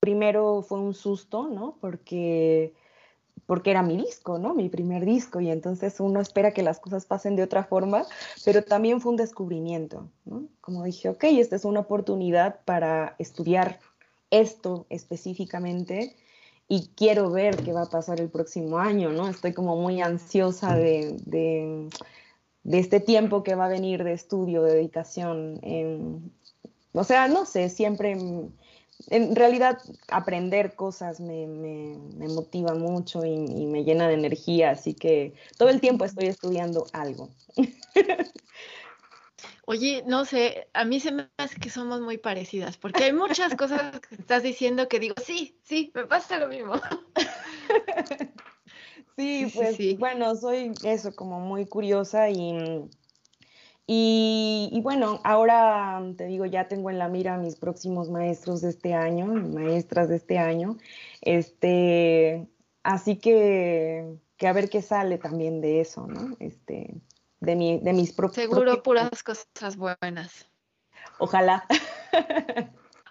[0.00, 1.78] primero fue un susto, ¿no?
[1.80, 2.74] Porque,
[3.46, 4.54] porque era mi disco, ¿no?
[4.54, 8.04] Mi primer disco y entonces uno espera que las cosas pasen de otra forma,
[8.44, 10.44] pero también fue un descubrimiento, ¿no?
[10.60, 13.80] Como dije, ok, esta es una oportunidad para estudiar
[14.30, 16.14] esto específicamente
[16.68, 19.28] y quiero ver qué va a pasar el próximo año, ¿no?
[19.28, 21.88] Estoy como muy ansiosa de, de,
[22.78, 25.60] este tiempo que va a venir de estudio, de dedicación.
[25.62, 26.32] en
[26.94, 29.78] o sea, no sé, siempre, en realidad
[30.08, 31.46] aprender cosas me,
[32.28, 37.30] motiva mucho y, me llena de energía, así que todo el tiempo estoy estudiando algo.
[39.66, 43.54] Oye, no sé, a mí se me hace que somos muy parecidas, porque hay muchas
[43.56, 46.74] cosas que estás diciendo que digo, sí, sí, me pasa lo mismo.
[49.16, 52.88] Sí, pues bueno, soy eso, como muy curiosa y
[53.86, 58.70] y, bueno, ahora te digo, ya tengo en la mira a mis próximos maestros de
[58.70, 60.78] este año, maestras de este año.
[61.20, 62.48] Este,
[62.82, 66.34] así que, que a ver qué sale también de eso, ¿no?
[66.40, 66.94] Este,
[67.40, 68.36] de, mi, de mis propios.
[68.36, 70.46] Seguro puras cosas buenas.
[71.18, 71.66] Ojalá.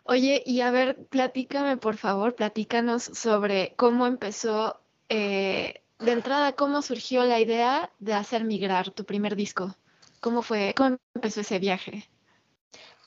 [0.05, 6.81] Oye, y a ver, platícame, por favor, platícanos sobre cómo empezó, eh, de entrada, cómo
[6.81, 9.75] surgió la idea de hacer Migrar, tu primer disco.
[10.23, 12.07] ¿Cómo fue, cómo empezó ese viaje?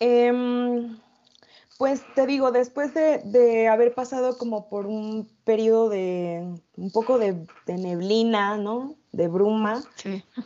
[0.01, 0.99] Em,
[1.79, 7.47] pues te digo, después de, haber pasado como por un periodo de un poco de,
[7.67, 8.97] neblina, ¿no?
[9.13, 9.83] De bruma,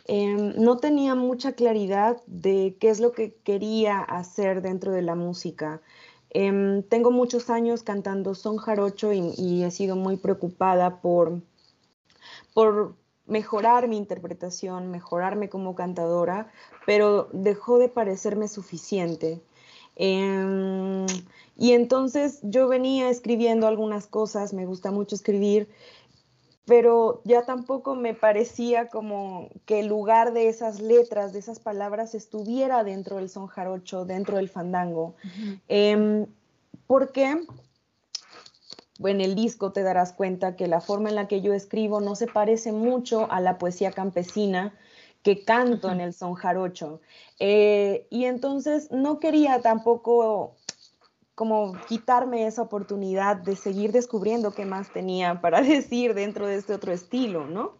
[0.05, 5.15] em, no tenía mucha claridad de qué es lo que quería hacer dentro de la
[5.15, 5.81] música.
[6.29, 11.41] Em, tengo muchos años cantando son jarocho y, he sido muy preocupada por,
[12.53, 12.95] por
[13.31, 16.51] mejorar mi interpretación, mejorarme como cantadora,
[16.85, 19.41] pero dejó de parecerme suficiente.
[19.95, 21.05] Em,
[21.57, 25.69] y entonces yo venía escribiendo algunas cosas, me gusta mucho escribir,
[26.65, 32.15] pero ya tampoco me parecía como que el lugar de esas letras, de esas palabras,
[32.15, 35.15] estuviera dentro del son jarocho, dentro del fandango.
[35.69, 36.25] Em,
[36.85, 37.39] porque
[39.05, 42.15] en el disco te darás cuenta que la forma en la que yo escribo no
[42.15, 44.73] se parece mucho a la poesía campesina
[45.23, 47.01] que canto en el son jarocho.
[47.39, 50.55] Eh, y entonces no quería tampoco
[51.35, 56.73] como quitarme esa oportunidad de seguir descubriendo qué más tenía para decir dentro de este
[56.73, 57.77] otro estilo, ¿no?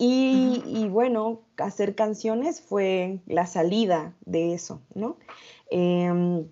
[0.00, 5.16] Y, bueno, hacer canciones fue la salida de eso, ¿no?
[5.70, 6.46] Em,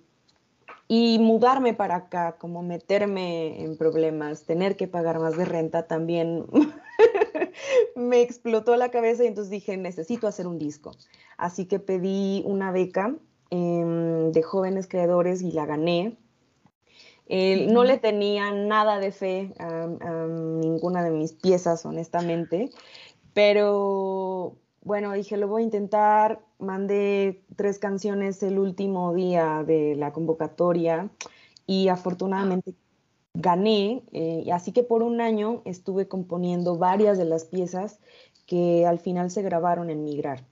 [0.88, 6.46] y mudarme para acá, como meterme en problemas, tener que pagar más de renta también
[7.96, 10.92] me explotó la cabeza y entonces dije, necesito hacer un disco.
[11.36, 13.14] Así que pedí una beca
[13.50, 16.16] em, de jóvenes creadores y la gané
[17.28, 22.70] no le tenía nada de fe a, ninguna de mis piezas, honestamente,
[23.34, 26.40] pero bueno, dije, lo voy a intentar.
[26.60, 31.10] Mandé tres canciones el último día de la convocatoria
[31.66, 32.72] y afortunadamente
[33.34, 37.98] gané, eh, así que por un año estuve componiendo varias de las piezas
[38.46, 40.46] que al final se grabaron en Migrar.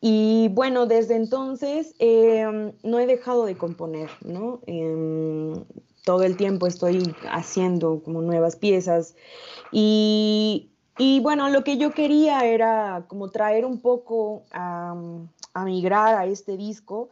[0.00, 4.60] Y bueno, desde entonces em, no he dejado de componer, ¿no?
[4.66, 5.64] Em,
[6.04, 9.14] todo el tiempo estoy haciendo como nuevas piezas
[9.70, 10.73] y,
[11.20, 14.94] bueno, lo que yo quería era como traer un poco a,
[15.64, 17.08] migrar a este disco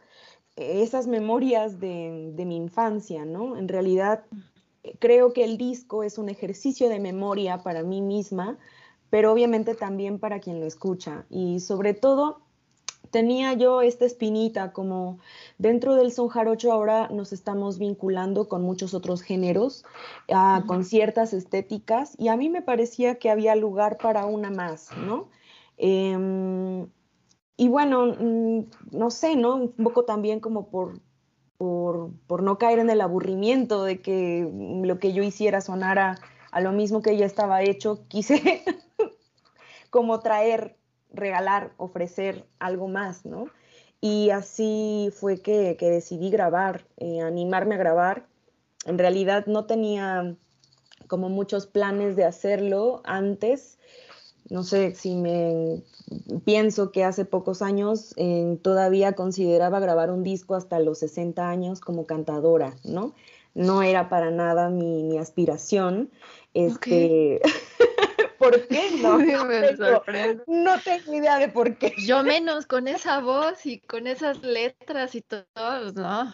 [0.55, 3.57] esas memorias de, de, mi infancia, ¿no?
[3.57, 4.23] En realidad
[4.99, 8.57] creo que el disco es un ejercicio de memoria para mí misma,
[9.09, 12.42] pero obviamente también para quien lo escucha y sobre todo
[13.11, 15.19] tenía yo esta espinita como
[15.57, 19.85] dentro del son jarocho ahora nos estamos vinculando con muchos otros géneros,
[20.31, 24.89] ah, con ciertas estéticas y a mí me parecía que había lugar para una más,
[24.97, 25.29] ¿no?
[25.77, 26.87] Em,
[27.57, 29.55] y bueno, mm, no sé, ¿no?
[29.55, 30.99] Un poco también como por,
[31.57, 34.49] por, por, no caer en el aburrimiento de que
[34.83, 36.15] lo que yo hiciera sonara
[36.51, 38.63] a lo mismo que ya estaba hecho, quise
[39.89, 40.77] como traer
[41.13, 43.45] regalar, ofrecer algo más, ¿no?
[44.01, 48.27] Y así fue que, decidí grabar, eh, animarme a grabar.
[48.85, 50.35] En realidad no tenía
[51.07, 53.77] como muchos planes de hacerlo antes.
[54.49, 55.83] No sé si me
[56.43, 61.79] pienso que hace pocos años eh, todavía consideraba grabar un disco hasta los 60 años
[61.79, 63.13] como cantadora, ¿no?
[63.55, 66.11] No era para nada mi, aspiración.
[66.53, 67.41] Este,
[68.43, 69.19] ¿Por qué no?
[70.47, 71.93] No tengo idea de por qué.
[71.97, 76.33] Yo menos con esa voz y con esas letras y todo, ¿no?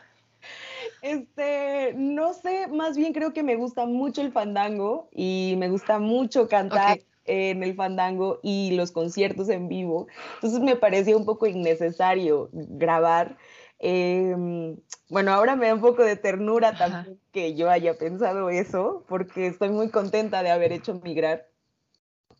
[1.02, 6.00] Este, no sé, más bien creo que me gusta mucho el fandango y me gusta
[6.00, 10.08] mucho cantar en el fandango y los conciertos en vivo.
[10.36, 13.38] Entonces me parecía un poco innecesario grabar.
[13.78, 14.78] Em,
[15.10, 19.48] bueno, ahora me da un poco de ternura también que yo haya pensado eso, porque
[19.48, 21.49] estoy muy contenta de haber hecho migrar.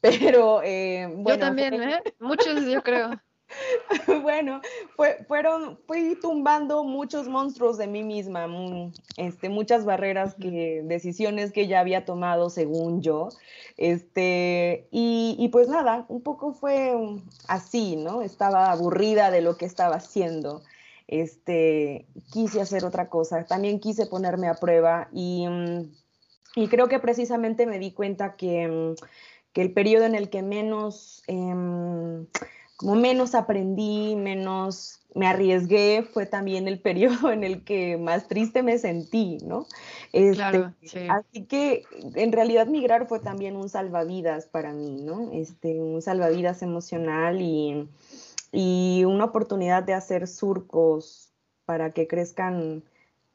[0.02, 1.40] Pero eh, bueno.
[1.40, 2.02] Yo también, ¿eh?
[2.20, 3.12] Muchos, yo creo.
[4.22, 4.62] bueno,
[4.96, 11.52] fue, fueron, fui tumbando muchos monstruos de mí misma, mm, este, muchas barreras que, decisiones
[11.52, 13.30] que ya había tomado según yo.
[13.78, 16.94] Este, y, y pues nada, un poco fue
[17.48, 18.22] así, ¿no?
[18.22, 20.62] Estaba aburrida de lo que estaba haciendo.
[21.08, 25.92] Este, quise hacer otra cosa, también quise ponerme a prueba y, mm,
[26.56, 28.96] y creo que precisamente me di cuenta que mm,
[29.60, 32.26] que el periodo en el que menos, em,
[32.78, 36.80] como menos aprendí, menos me arriesgué, fue también el
[37.28, 39.68] periodo en el que más triste me sentí, ¿no?
[40.34, 41.84] claro, este, Así que
[42.16, 45.30] en realidad migrar fue también un salvavidas para mí, ¿no?
[45.34, 47.90] Este, un salvavidas emocional y,
[48.54, 51.34] y una oportunidad de hacer surcos
[51.66, 52.82] para que crezcan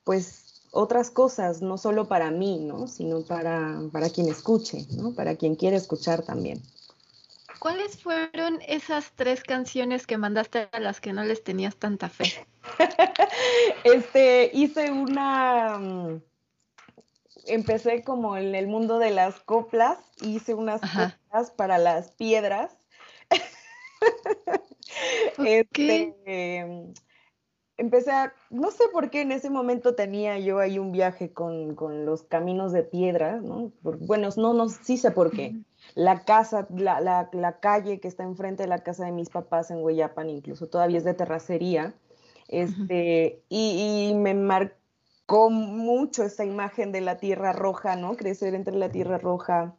[0.05, 0.44] pues
[0.75, 2.89] otras cosas, no solo para mí, ¿no?
[2.89, 5.15] Sino para, para quien escuche, ¿no?
[5.15, 6.61] Para quien quiera escuchar también.
[7.61, 12.47] ¿Cuáles fueron esas tres canciones que mandaste a las que no les tenías tanta fe?
[13.85, 16.23] este, hice una, mm,
[17.47, 22.77] empecé como en el mundo de las coplas, hice unas coplas para las piedras.
[25.39, 26.93] este, em,
[27.77, 31.75] empecé a, no sé por qué en ese momento tenía yo ahí un viaje con,
[32.05, 33.73] los caminos de piedra, ¿no?
[33.83, 35.57] bueno, no, no, sí sé por qué.
[35.95, 37.01] La casa, la,
[37.33, 40.99] la, calle que está enfrente de la casa de mis papás en Hueyapan, incluso todavía
[40.99, 41.95] es de terracería,
[42.49, 48.17] este, y, y, me marcó mucho esa imagen de la tierra roja, ¿no?
[48.17, 49.75] Crecer entre la tierra roja,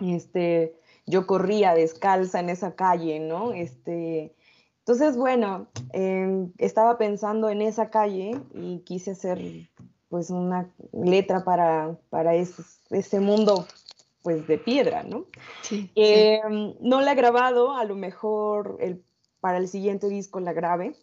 [0.00, 0.74] este,
[1.06, 3.52] yo corría descalza en esa calle, ¿no?
[3.52, 4.34] Este,
[4.84, 9.70] entonces, bueno, em, estaba pensando en esa calle y quise hacer
[10.08, 13.64] pues una letra para, para ese, mundo
[14.22, 15.26] pues de piedra, ¿no?
[15.62, 19.04] Sí, em, No la he grabado, a lo mejor el,
[19.40, 20.96] para el siguiente disco la grabe.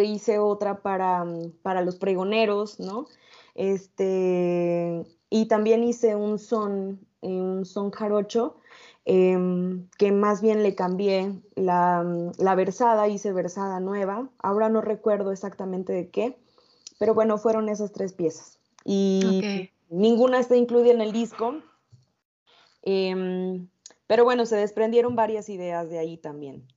[0.00, 1.26] Hice otra para,
[1.62, 3.06] para los pregoneros, ¿no?
[3.56, 8.56] Este, y también hice un son, un son jarocho
[9.04, 12.04] Em, que más bien le cambié la,
[12.38, 16.38] la, versada, hice versada nueva, ahora no recuerdo exactamente de qué,
[17.00, 18.60] pero bueno, fueron esas tres piezas.
[18.84, 19.42] Y
[19.88, 21.62] ninguna está incluida en el disco,
[22.82, 23.68] em,
[24.06, 26.68] pero bueno, se desprendieron varias ideas de ahí también.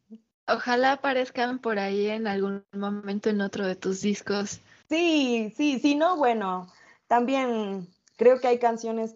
[0.47, 4.61] Ojalá aparezcan por ahí en algún momento en otro de tus discos.
[4.89, 6.71] Sí, sí, sí, no, bueno,
[7.07, 9.15] también creo que hay canciones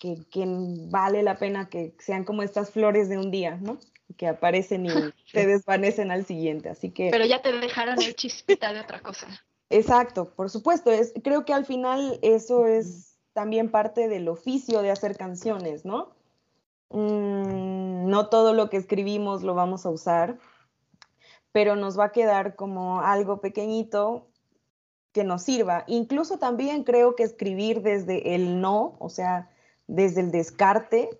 [0.00, 0.24] que,
[0.90, 3.78] vale la pena que sean como estas flores de un día, ¿no?
[4.16, 4.88] Que aparecen y
[5.32, 7.10] se desvanecen al siguiente, así que...
[7.10, 9.28] Pero ya te dejaron el chispita de otra cosa.
[9.68, 14.90] Exacto, por supuesto, es, creo que al final eso es también parte del oficio de
[14.90, 16.10] hacer canciones, ¿no?
[16.88, 20.38] Mm, no todo lo que escribimos lo vamos a usar,
[21.52, 24.26] pero nos va a quedar como algo pequeñito
[25.12, 25.84] que nos sirva.
[25.86, 29.50] Incluso también creo que escribir desde el no, o sea,
[29.90, 31.10] desde el descarte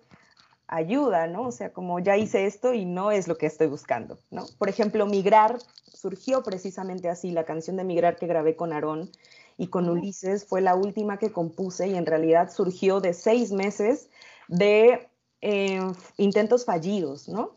[0.67, 1.47] ayuda, ¿no?
[1.47, 4.45] O sea, como ya hice esto y no es lo que estoy buscando, ¿no?
[4.57, 5.57] Por ejemplo, Migrar
[5.93, 9.11] surgió precisamente así, la canción de Migrar que grabé con Aarón
[9.57, 14.09] y con Ulises fue la última que compuse y en realidad surgió de seis meses
[14.47, 15.09] de
[15.41, 15.81] eh,
[16.15, 17.51] intentos fallidos, ¿no?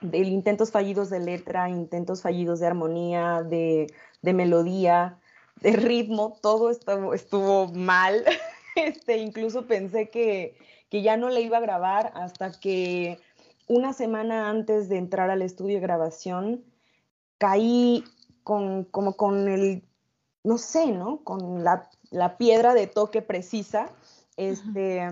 [0.00, 3.92] De intentos fallidos de letra, intentos fallidos de armonía, de,
[4.22, 5.18] melodía,
[5.60, 8.24] de ritmo, todo estuvo, estuvo mal.
[8.76, 10.54] Este, incluso pensé que,
[10.90, 13.18] ya no le iba a grabar hasta que
[13.66, 16.64] una semana antes de entrar al estudio de grabación
[17.36, 18.02] caí
[18.44, 19.82] con, como con el,
[20.42, 21.22] no sé, ¿no?
[21.22, 21.90] Con la,
[22.38, 23.90] piedra de toque precisa,
[24.38, 25.06] este,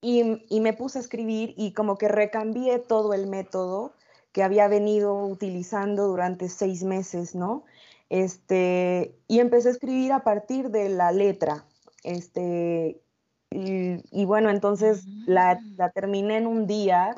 [0.00, 3.94] y, y, me puse a escribir y como que recambié todo el método
[4.30, 7.64] que había venido utilizando durante seis meses, ¿no?
[8.10, 11.64] Este, y empecé a escribir a partir de la letra,
[12.02, 13.00] este,
[13.50, 15.76] y, bueno, entonces la, mm.
[15.76, 17.14] la, terminé en un día.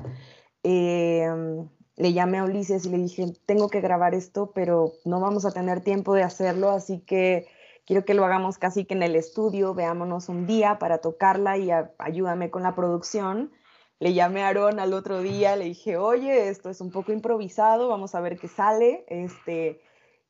[0.63, 5.45] Em, le llamé a Ulises y le dije, tengo que grabar esto, pero no vamos
[5.45, 7.47] a tener tiempo de hacerlo, así que
[7.87, 11.71] quiero que lo hagamos casi que en el estudio, veámonos un día para tocarla y
[11.99, 13.53] ayúdame con la producción.
[14.01, 17.89] Le llamé a Aarón al otro día, le dije, oye, esto es un poco improvisado,
[17.89, 19.05] vamos a ver qué sale.
[19.09, 19.81] Este,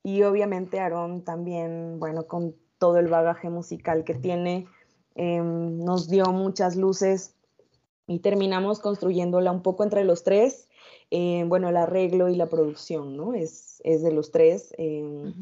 [0.02, 4.66] y obviamente Aarón también, bueno, con todo el bagaje musical que tiene,
[5.14, 7.34] em, nos dio muchas luces
[8.06, 10.68] y terminamos construyéndola un poco entre los tres.
[11.10, 13.32] Eh, bueno, el arreglo y la producción, ¿no?
[13.32, 14.74] Es, es de los tres.
[14.76, 15.32] Em,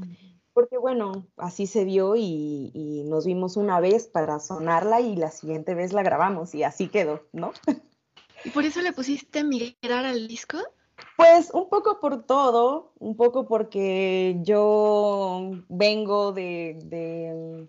[0.52, 5.32] porque bueno, así se dio y, y, nos vimos una vez para sonarla y la
[5.32, 7.52] siguiente vez la grabamos y así quedó, ¿no?
[8.44, 10.58] ¿Y por eso le pusiste migrar al disco?
[11.16, 17.68] Pues un poco por todo, un poco porque yo vengo de,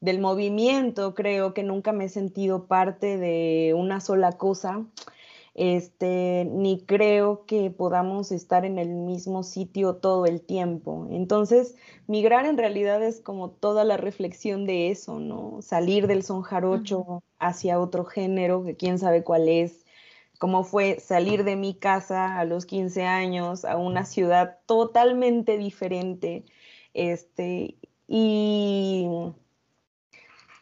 [0.00, 4.84] del movimiento, creo que nunca me he sentido parte de una sola cosa,
[5.54, 11.06] este, ni creo que podamos estar en el mismo sitio todo el tiempo.
[11.10, 11.76] Entonces,
[12.06, 15.60] migrar en realidad es como toda la reflexión de eso, ¿no?
[15.60, 19.81] Salir del son jarocho hacia otro género, que quién sabe cuál es,
[20.42, 26.44] cómo fue salir de mi casa a los 15 años a una ciudad totalmente diferente,
[26.94, 27.76] este,
[28.08, 29.06] y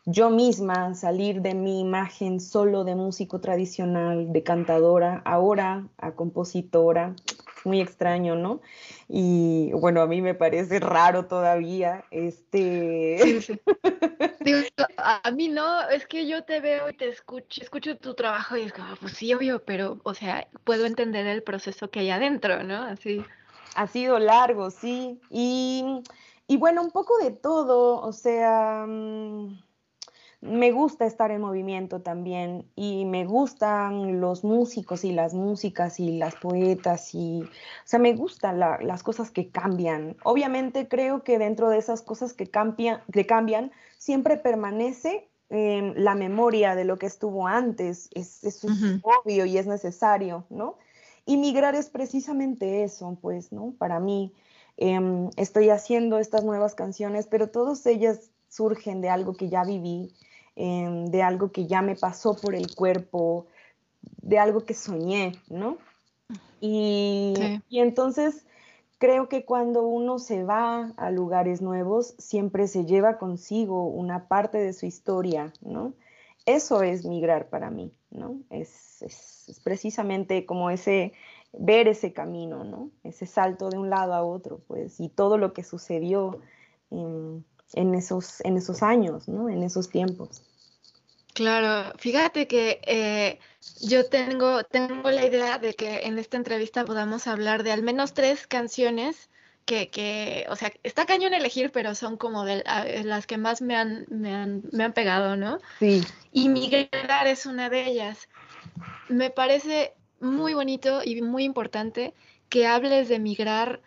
[0.04, 7.16] yo misma salir de mi imagen solo de músico tradicional, de cantadora, ahora a compositora,
[7.64, 8.60] muy extraño, ¿no?
[9.08, 13.40] Y bueno, a mí me parece raro todavía, este...
[14.96, 18.62] a mí no, es que yo te veo y te escucho, escucho tu trabajo y
[18.62, 22.62] es como, pues sí, obvio, pero, o sea, puedo entender el proceso que hay adentro,
[22.62, 22.82] ¿no?
[22.82, 23.24] Así.
[23.74, 26.02] Ha sido largo, sí, y,
[26.46, 28.84] y bueno, un poco de todo, o sea...
[28.86, 29.69] Mm,
[30.40, 36.16] me gusta estar en movimiento también y me gustan los músicos y las músicas y
[36.16, 37.48] las poetas y, o
[37.84, 40.16] sea, me gustan las cosas que cambian.
[40.24, 46.14] Obviamente creo que dentro de esas cosas que, cambian, que cambian siempre permanece em, la
[46.14, 48.64] memoria de lo que estuvo antes, es, es
[49.02, 50.78] obvio y es necesario, ¿no?
[51.26, 53.74] Y migrar es precisamente eso, pues, ¿no?
[53.76, 54.32] Para mí,
[54.78, 60.14] em, estoy haciendo estas nuevas canciones, pero todas ellas surgen de algo que ya viví
[60.62, 63.46] Em, de algo que ya me pasó por el cuerpo,
[64.20, 65.78] de algo que soñé, ¿no?
[66.60, 67.32] Y,
[67.70, 68.44] y entonces
[68.98, 74.58] creo que cuando uno se va a lugares nuevos, siempre se lleva consigo una parte
[74.58, 75.94] de su historia, ¿no?
[76.44, 78.36] Eso es migrar para mí, ¿no?
[78.50, 81.14] Es, es, precisamente como ese,
[81.54, 82.90] ver ese camino, ¿no?
[83.02, 86.38] Ese salto de un lado a otro, pues, y todo lo que sucedió
[86.90, 89.48] en, en esos, en esos años, ¿no?
[89.48, 90.42] En esos tiempos.
[91.34, 93.38] Claro, fíjate que eh,
[93.80, 98.14] yo tengo, tengo la idea de que en esta entrevista podamos hablar de al menos
[98.14, 99.30] tres canciones
[99.64, 102.64] que, que o sea, está cañón elegir, pero son como de
[103.04, 105.60] las que más me han, me han, me han pegado, ¿no?
[105.78, 106.02] Sí.
[106.32, 108.28] Y Migrar es una de ellas.
[109.08, 112.14] Me parece muy bonito y muy importante
[112.48, 113.80] que hables de migrar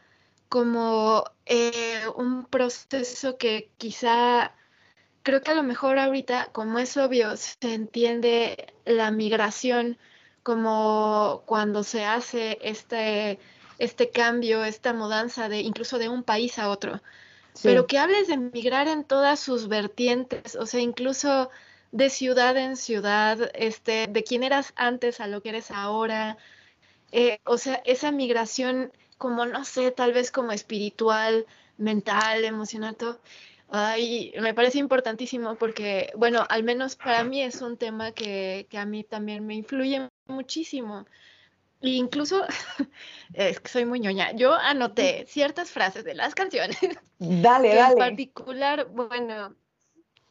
[0.50, 4.54] como eh, un proceso que quizá
[5.24, 9.98] creo que a lo mejor ahorita, como es obvio, se entiende la migración
[10.44, 13.40] como cuando se hace este,
[13.80, 17.02] este cambio, esta mudanza de incluso de un país a otro.
[17.62, 21.52] Pero que hables de migrar en todas sus vertientes, o sea, incluso
[21.92, 26.38] de ciudad en ciudad, este, de quién eras antes a lo que eres ahora.
[27.12, 31.46] Eh, o sea, esa migración como, no sé, tal vez como espiritual,
[31.78, 33.20] mental, emocional, todo.
[33.76, 38.86] Ay, me parece importantísimo porque, bueno, al menos para mí es un tema que, a
[38.86, 41.08] mí también me influye muchísimo.
[41.82, 42.46] E incluso,
[43.34, 46.78] es que soy muy ñoña, yo anoté ciertas frases de las canciones.
[47.18, 47.94] Dale, dale.
[47.94, 49.56] En particular, bueno,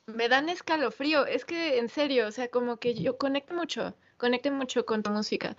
[0.07, 1.27] me dan escalofrío.
[1.27, 5.11] Es que, en serio, o sea, como que yo conecto mucho, conecto mucho con tu
[5.11, 5.57] música.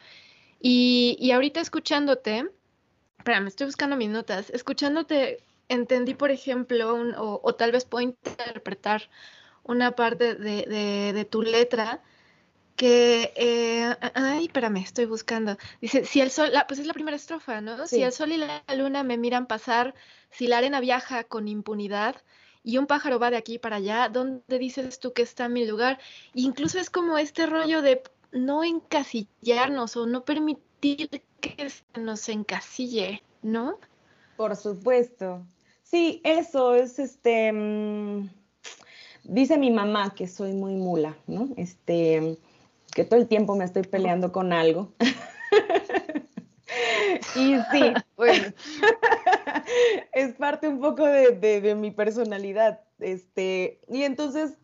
[0.62, 2.50] Y, y ahorita escuchándote,
[3.18, 9.10] espera, me estoy buscando mis notas, escuchándote entendí, por ejemplo, o, tal vez puedo interpretar
[9.64, 12.02] una parte de, tu letra
[12.76, 15.58] que, eh, ay, espérame, estoy buscando.
[15.80, 17.88] Dice, si el sol, pues es la primera estrofa, ¿no?
[17.88, 19.94] Si el sol y la luna me miran pasar,
[20.32, 22.16] si la arena viaja con impunidad
[22.64, 26.00] y un pájaro va de aquí para allá, ¿dónde dices tú que está mi lugar?
[26.34, 28.02] incluso es como este rollo de
[28.32, 33.78] no encasillarnos o no permitir que se nos encasille, ¿no?
[34.38, 35.46] Por supuesto.
[35.84, 37.52] Sí, eso es este.
[37.52, 38.30] Mm,
[39.24, 41.50] dice mi mamá que soy muy mula, ¿no?
[41.56, 42.38] Este,
[42.94, 44.92] que todo el tiempo me estoy peleando con algo.
[47.36, 48.54] y sí, pues,
[50.14, 52.82] es parte un poco de, mi personalidad.
[53.00, 54.58] Este, y entonces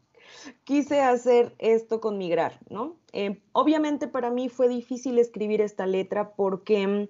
[0.63, 2.97] quise hacer esto con migrar, ¿no?
[3.11, 7.09] Eh, obviamente para mí fue difícil escribir esta letra porque,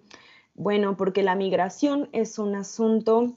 [0.59, 3.33] bueno, porque la migración es un asunto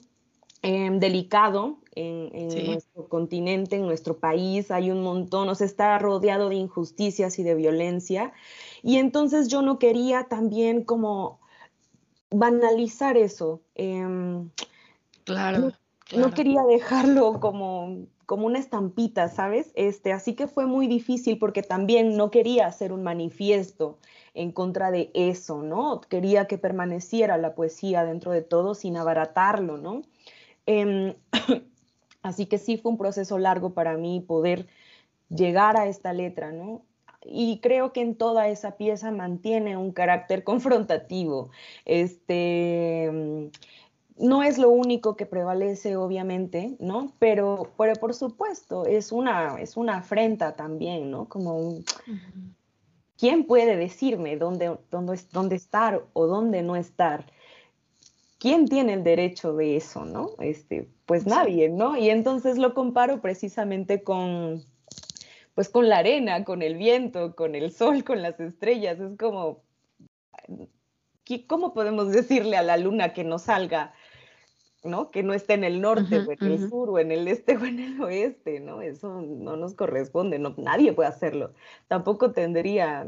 [0.65, 6.47] Em, delicado en, nuestro continente, en nuestro país, hay un montón, o sea, está rodeado
[6.47, 8.31] de injusticias y de violencia.
[8.81, 11.41] Y entonces yo no quería también como
[12.31, 13.59] banalizar eso.
[13.75, 14.51] Em,
[15.25, 15.73] claro,
[16.15, 19.73] no, quería dejarlo como, como una estampita, ¿sabes?
[19.75, 23.97] Este, así que fue muy difícil porque también no quería hacer un manifiesto
[24.33, 26.01] en contra de eso, ¿no?
[26.01, 30.01] Quería que permaneciera la poesía dentro de todo sin abaratarlo, ¿no?
[30.65, 31.15] Em,
[32.23, 34.67] así que sí fue un proceso largo para mí poder
[35.29, 36.81] llegar a esta letra, ¿no?
[37.25, 41.49] Y creo que en toda esa pieza mantiene un carácter confrontativo.
[41.85, 47.13] Este, mm, no es lo único que prevalece, obviamente, ¿no?
[47.19, 51.25] Pero, por supuesto, es una, es una afrenta también, ¿no?
[51.25, 51.79] Como
[53.17, 57.25] ¿quién puede decirme dónde, dónde, dónde estar o dónde no estar?
[58.43, 60.31] ¿quién tiene el derecho de eso, no?
[60.39, 61.95] Este, pues nadie, ¿no?
[61.95, 64.61] Y entonces lo comparo precisamente con,
[65.55, 68.99] pues con la arena, con el viento, con el sol, con las estrellas.
[68.99, 69.63] Es como,
[71.47, 73.93] ¿cómo podemos decirle a la luna que no salga?
[74.83, 75.11] ¿No?
[75.11, 77.65] Que no esté en el norte o en el sur o en el este o
[77.65, 78.81] en el oeste, ¿no?
[78.81, 81.53] Eso no nos corresponde, no, nadie puede hacerlo.
[81.87, 83.07] Tampoco tendría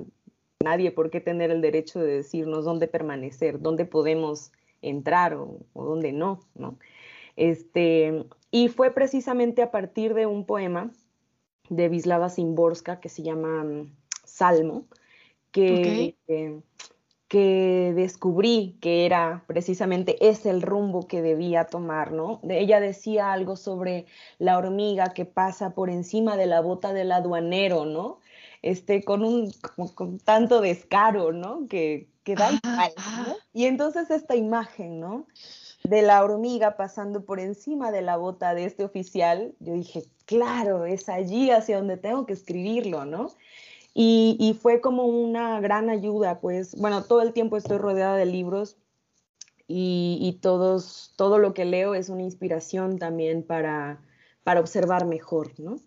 [0.63, 4.51] nadie por qué tener el derecho de decirnos dónde permanecer, dónde podemos
[4.81, 6.77] entrar o, dónde no, ¿no?
[7.35, 10.91] Este, y fue precisamente a partir de un poema
[11.69, 14.85] de Vislava Simborska que se llama mm, Salmo,
[15.51, 16.15] que,
[17.27, 22.39] que descubrí que era precisamente ese el rumbo que debía tomar, ¿no?
[22.47, 24.05] ella decía algo sobre
[24.37, 28.19] la hormiga que pasa por encima de la bota del aduanero, ¿no?
[28.61, 29.51] Este, con un
[29.95, 31.67] con tanto descaro, ¿no?
[31.67, 32.91] Que, que da igual,
[33.27, 33.35] ¿no?
[33.53, 35.27] Y entonces esta imagen, ¿no?
[35.83, 40.85] De la hormiga pasando por encima de la bota de este oficial, yo dije, claro,
[40.85, 43.29] es allí hacia donde tengo que escribirlo, ¿no?
[43.97, 48.75] Y, fue como una gran ayuda, pues, bueno, todo el tiempo estoy rodeada de libros
[49.69, 54.01] y, todos, todo lo que leo es una inspiración también para,
[54.43, 55.77] para observar mejor, ¿no?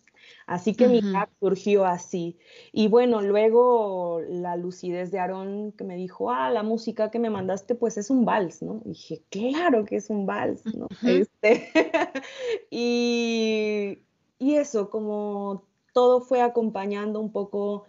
[0.46, 2.38] Así que mi hack surgió así.
[2.72, 7.28] Y bueno, luego la lucidez de Aarón que me dijo, ah, la música que me
[7.28, 8.80] mandaste pues es un vals, ¿no?
[8.86, 10.88] Y dije, claro que es un vals, ¿no?
[11.02, 11.70] este,
[12.70, 13.98] y,
[14.38, 17.84] y eso, como todo fue acompañando un poco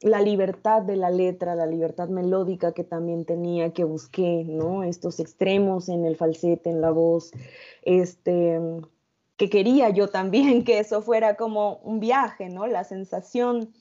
[0.00, 4.84] la libertad de la letra, la libertad melódica que también tenía, que busqué, ¿no?
[4.84, 7.32] Estos extremos en el falsete, en la voz,
[7.82, 8.60] este,
[9.36, 12.66] que quería yo también que eso fuera como un viaje, ¿no?
[12.66, 13.72] La sensación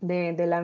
[0.00, 0.62] de, la,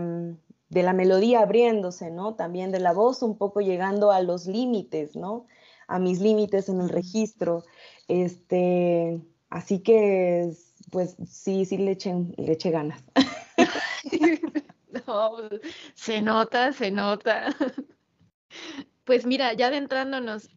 [0.68, 2.34] de la melodía abriéndose, ¿no?
[2.34, 5.46] También de la voz un poco llegando a los límites, ¿no?
[5.88, 7.64] A mis límites en el registro.
[8.06, 9.20] Este,
[9.50, 10.52] así que,
[10.92, 13.02] pues sí, sí le eché, le eché ganas.
[15.08, 15.32] no,
[15.94, 17.54] se nota, se nota.
[19.04, 20.50] Pues mira, ya adentrándonos,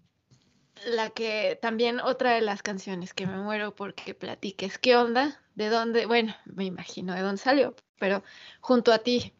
[0.86, 5.40] la que también otra de las canciones que me muero porque platiques, ¿qué onda?
[5.56, 6.06] ¿De dónde?
[6.06, 8.24] Bueno, me imagino de dónde salió, pero
[8.60, 9.34] junto a ti.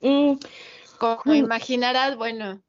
[0.00, 0.34] Mm,
[0.98, 2.60] Como imaginarás, bueno.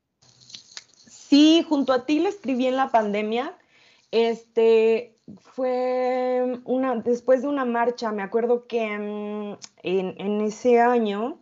[1.27, 3.57] Sí, junto a ti la escribí en la pandemia.
[4.11, 11.39] Este, fue una, después de una marcha, me acuerdo que mm, en, ese año,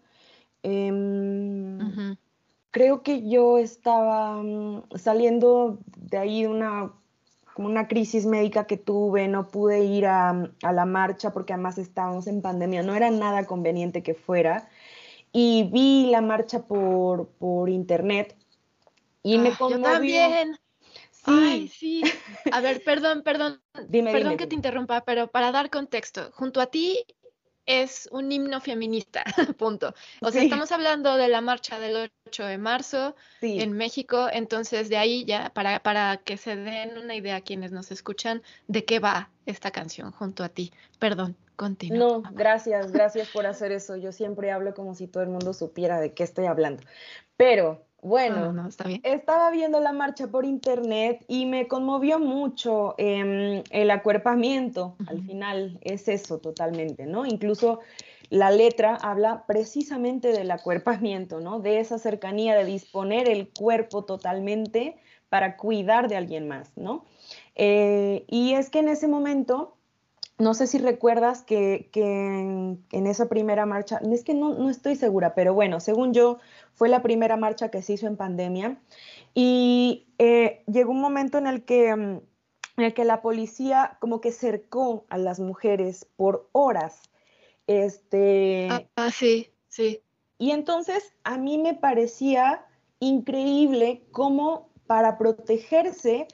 [0.66, 2.18] em,
[2.72, 6.92] creo que yo estaba mm, saliendo de ahí una,
[7.54, 12.28] como una crisis médica que tuve, no pude ir a, la marcha porque además estábamos
[12.28, 14.68] en pandemia, no era nada conveniente que fuera.
[15.32, 18.36] Y vi la marcha por, por internet
[19.22, 19.78] y me conmovió.
[19.78, 20.58] Yo también.
[21.26, 22.04] Ay, sí.
[22.52, 23.62] A ver, perdón, perdón.
[23.90, 27.06] Dime, perdón que te interrumpa, pero para dar contexto, junto a ti
[27.66, 29.24] es un himno feminista,
[29.58, 29.94] punto.
[30.22, 34.98] O sea, estamos hablando de la marcha del 8 de marzo en México, entonces de
[34.98, 39.00] ahí ya, para, para que se den una idea a quienes nos escuchan, de qué
[39.00, 40.72] va esta canción junto a ti.
[41.00, 41.98] Perdón, continúa.
[41.98, 43.96] No, gracias, gracias por hacer eso.
[43.96, 46.84] Yo siempre hablo como si todo el mundo supiera de qué estoy hablando.
[47.38, 48.70] Pero bueno,
[49.02, 54.96] estaba viendo la marcha por internet y me conmovió mucho em, el acuerpamiento.
[55.08, 57.26] Al final es eso totalmente, ¿no?
[57.26, 57.80] Incluso
[58.30, 61.60] la letra habla precisamente del acuerpamiento, ¿no?
[61.62, 64.98] De esa cercanía de disponer el cuerpo totalmente
[65.30, 67.06] para cuidar de alguien más, ¿no?
[67.56, 69.78] Eh, y es que en ese momento,
[70.38, 75.34] no sé si recuerdas que, en, esa primera marcha, es que no, no estoy segura,
[75.34, 76.38] pero bueno, según yo,
[76.76, 78.78] fue la primera marcha que se hizo en pandemia
[79.34, 82.20] y eh, llegó un momento en el que mm,
[82.78, 87.02] en el que la policía como que cercó a las mujeres por horas.
[87.68, 90.02] Este, ah, ah, sí, sí.
[90.38, 92.66] Y entonces a mí me parecía
[93.00, 96.28] increíble cómo para protegerse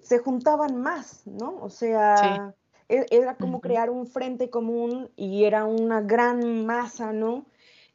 [0.00, 1.58] se juntaban más, ¿no?
[1.60, 2.54] O sea,
[2.88, 7.44] e, era como crear un frente común y era una gran masa, ¿no?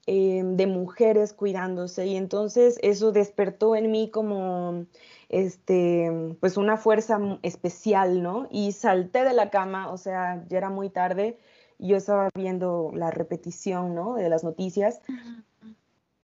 [0.09, 4.85] Eh, de mujeres cuidándose y entonces eso despertó en mí como
[5.27, 10.69] este pues una fuerza especial no y salté de la cama o sea ya era
[10.69, 11.37] muy tarde
[11.77, 15.01] yo estaba viendo la repetición no de las noticias.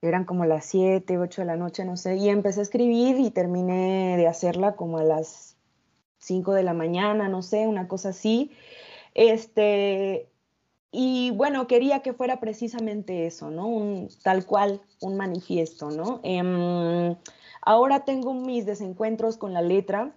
[0.02, 3.30] Eran como las 7, 8 de la noche no sé y empecé a escribir y
[3.30, 5.56] terminé de hacerla como a las
[6.18, 8.52] 5 de la mañana no sé una cosa así.
[9.14, 10.28] Este
[10.94, 13.66] y bueno, quería que fuera precisamente eso, ¿no?
[13.66, 16.20] Un, tal cual, un manifiesto, ¿no?
[16.22, 17.16] Em,
[17.62, 20.14] ahora tengo mis desencuentros con la letra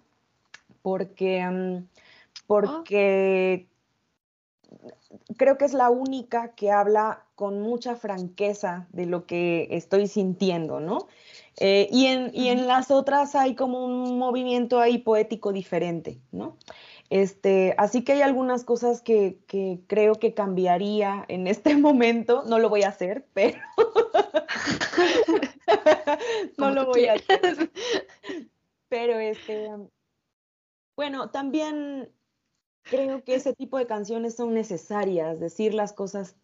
[0.82, 1.88] porque, em,
[2.45, 3.67] porque
[5.38, 10.82] creo que es la única que habla con mucha franqueza de lo que estoy sintiendo,
[10.82, 11.07] ¿no?
[11.57, 16.57] Eh, y, en, y, en, las otras hay como un movimiento ahí poético diferente, ¿no?
[17.10, 22.43] Este, así que hay algunas cosas que, que, creo que cambiaría en este momento.
[22.47, 23.60] No lo voy a hacer, pero
[26.58, 27.72] no lo voy a hacer.
[28.89, 29.70] Pero este,
[30.95, 32.10] bueno, también
[32.84, 36.36] creo que ese tipo de canciones son necesarias, decir las cosas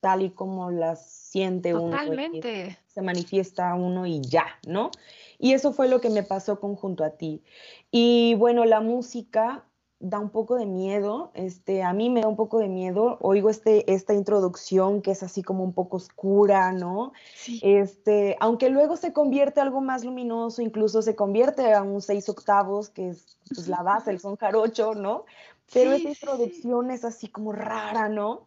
[0.00, 1.90] tal y como las siente uno.
[1.90, 2.78] Totalmente.
[2.86, 4.90] Se manifiesta uno y ya, ¿no?
[5.38, 7.42] Y eso fue lo que me pasó con Junto a ti.
[7.90, 9.64] Y bueno, la música
[10.04, 13.48] da un poco de miedo, este, a mí me da un poco de miedo, oigo
[13.48, 17.12] este, esta introducción que es así como un poco oscura, ¿no?
[17.34, 17.58] Sí.
[17.62, 22.90] Este, aunque luego se convierte algo más luminoso, incluso se convierte a un seis octavos,
[22.90, 25.24] que es pues, la base, el son jarocho, ¿no?
[25.72, 26.08] Pero Sí, sí.
[26.08, 28.44] introducción es así como rara, ¿no?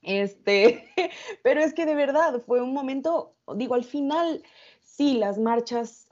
[0.00, 0.84] Este,
[1.42, 4.44] pero es que de verdad fue un momento, digo, al final,
[4.80, 6.06] sí, las marchas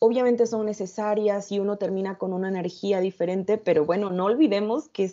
[0.00, 5.12] obviamente son necesarias y uno termina con una energía diferente, pero bueno, no olvidemos que,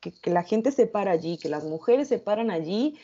[0.00, 2.96] que, que la gente se para allí, que las mujeres se paran allí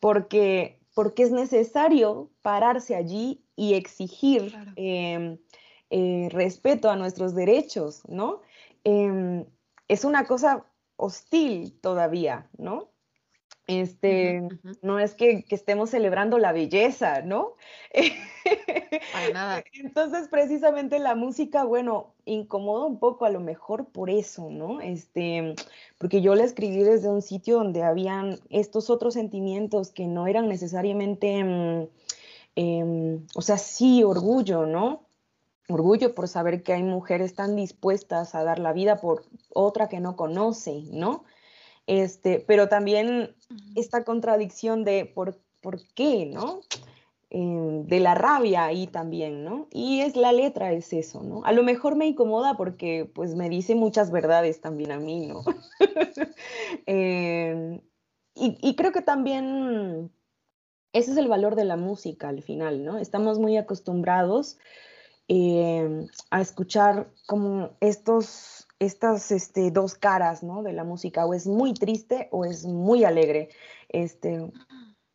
[0.00, 4.72] porque, porque es necesario pararse allí y exigir Claro.
[4.76, 5.38] em,
[5.90, 8.42] eh, respeto a nuestros derechos, ¿no?
[8.84, 9.46] Em,
[9.88, 10.66] es una cosa
[10.96, 12.90] hostil todavía, ¿no?
[13.66, 14.46] Este,
[14.82, 17.54] no es que, que estemos celebrando la belleza, ¿no?
[19.12, 19.64] Para nada.
[19.74, 24.80] Entonces, precisamente la música, bueno, incomoda un poco a lo mejor por eso, ¿no?
[24.80, 25.54] Este,
[25.98, 30.48] porque yo la escribí desde un sitio donde habían estos otros sentimientos que no eran
[30.48, 31.88] necesariamente, mm,
[32.56, 35.06] em, o sea, sí, orgullo, ¿no?
[35.68, 40.00] Orgullo por saber que hay mujeres tan dispuestas a dar la vida por otra que
[40.00, 41.24] no conoce, ¿no?
[41.86, 43.34] Este, pero también
[43.74, 46.60] esta contradicción de por, por qué, ¿no?
[47.36, 49.66] Eh, de la rabia ahí también, ¿no?
[49.72, 51.44] Y es la letra, es eso, ¿no?
[51.44, 55.42] A lo mejor me incomoda porque pues me dice muchas verdades también a mí, ¿no?
[56.86, 57.80] Eh,
[58.36, 60.12] y, creo que también
[60.92, 62.98] ese es el valor de la música al final, ¿no?
[62.98, 64.58] Estamos muy acostumbrados
[65.26, 70.62] eh, a escuchar como estos, estas este, dos caras, ¿no?
[70.62, 73.48] De la música, o es muy triste o es muy alegre,
[73.88, 74.52] este,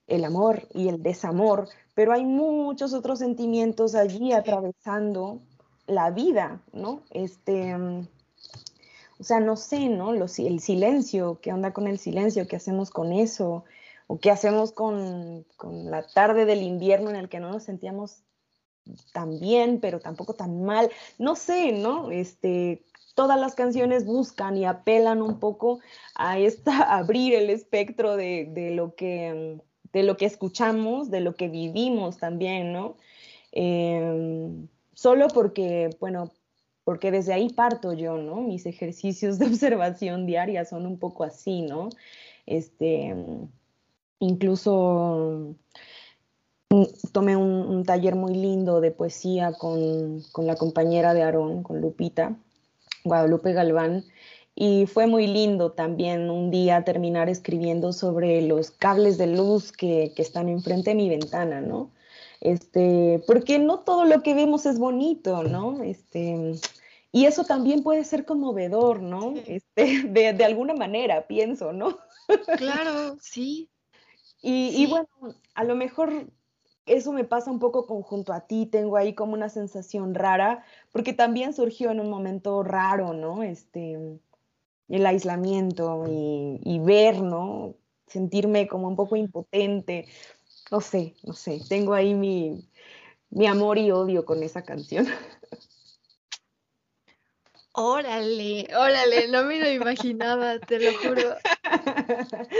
[0.09, 5.41] el amor y el desamor, pero hay muchos otros sentimientos allí atravesando
[5.87, 7.03] la vida, ¿no?
[7.11, 8.07] Este, mm,
[9.19, 10.13] o sea, no sé, ¿no?
[10.13, 12.47] Los- el silencio, ¿qué onda con el silencio?
[12.47, 13.65] ¿Qué hacemos con eso?
[14.07, 18.23] ¿O qué hacemos con, con la tarde del invierno en el que no nos sentíamos
[19.13, 20.89] tan bien, pero tampoco tan mal?
[21.17, 22.11] No sé, ¿no?
[22.11, 22.83] Este,
[23.15, 25.79] todas las canciones buscan y apelan un poco
[26.15, 31.21] a esta, abrir el espectro de, de lo que, mm, de lo que escuchamos, de
[31.21, 32.95] lo que vivimos también, ¿no?
[33.51, 36.31] Em, solo porque, bueno,
[36.83, 38.41] porque desde ahí parto yo, ¿no?
[38.41, 41.89] Mis ejercicios de observación diaria son un poco así, ¿no?
[42.45, 43.15] Este,
[44.19, 45.55] incluso
[46.69, 51.63] mm, tomé un, un taller muy lindo de poesía con, con la compañera de Aarón,
[51.63, 52.35] con Lupita,
[53.03, 54.03] Guadalupe Galván,
[54.61, 60.11] y fue muy lindo también un día terminar escribiendo sobre los cables de luz que,
[60.13, 61.91] que están enfrente de mi ventana, ¿no?
[62.41, 65.81] Este, porque no todo lo que vemos es bonito, ¿no?
[65.81, 66.55] Este,
[67.13, 69.33] y eso también puede ser conmovedor, ¿no?
[69.47, 71.97] Este, de, de alguna manera, pienso, ¿no?
[72.57, 73.69] Claro, sí.
[74.41, 75.07] Y, y bueno,
[75.53, 76.27] a lo mejor
[76.85, 80.65] eso me pasa un poco con junto a ti, tengo ahí como una sensación rara,
[80.91, 83.41] porque también surgió en un momento raro, ¿no?
[83.41, 84.19] Este,
[84.89, 87.75] el aislamiento y, ver, ¿no?
[88.07, 90.07] Sentirme como un poco impotente,
[90.71, 92.67] no sé, no sé, tengo ahí mi,
[93.29, 95.07] mi amor y odio con esa canción.
[97.73, 101.35] Órale, órale, no me lo imaginaba, te lo juro.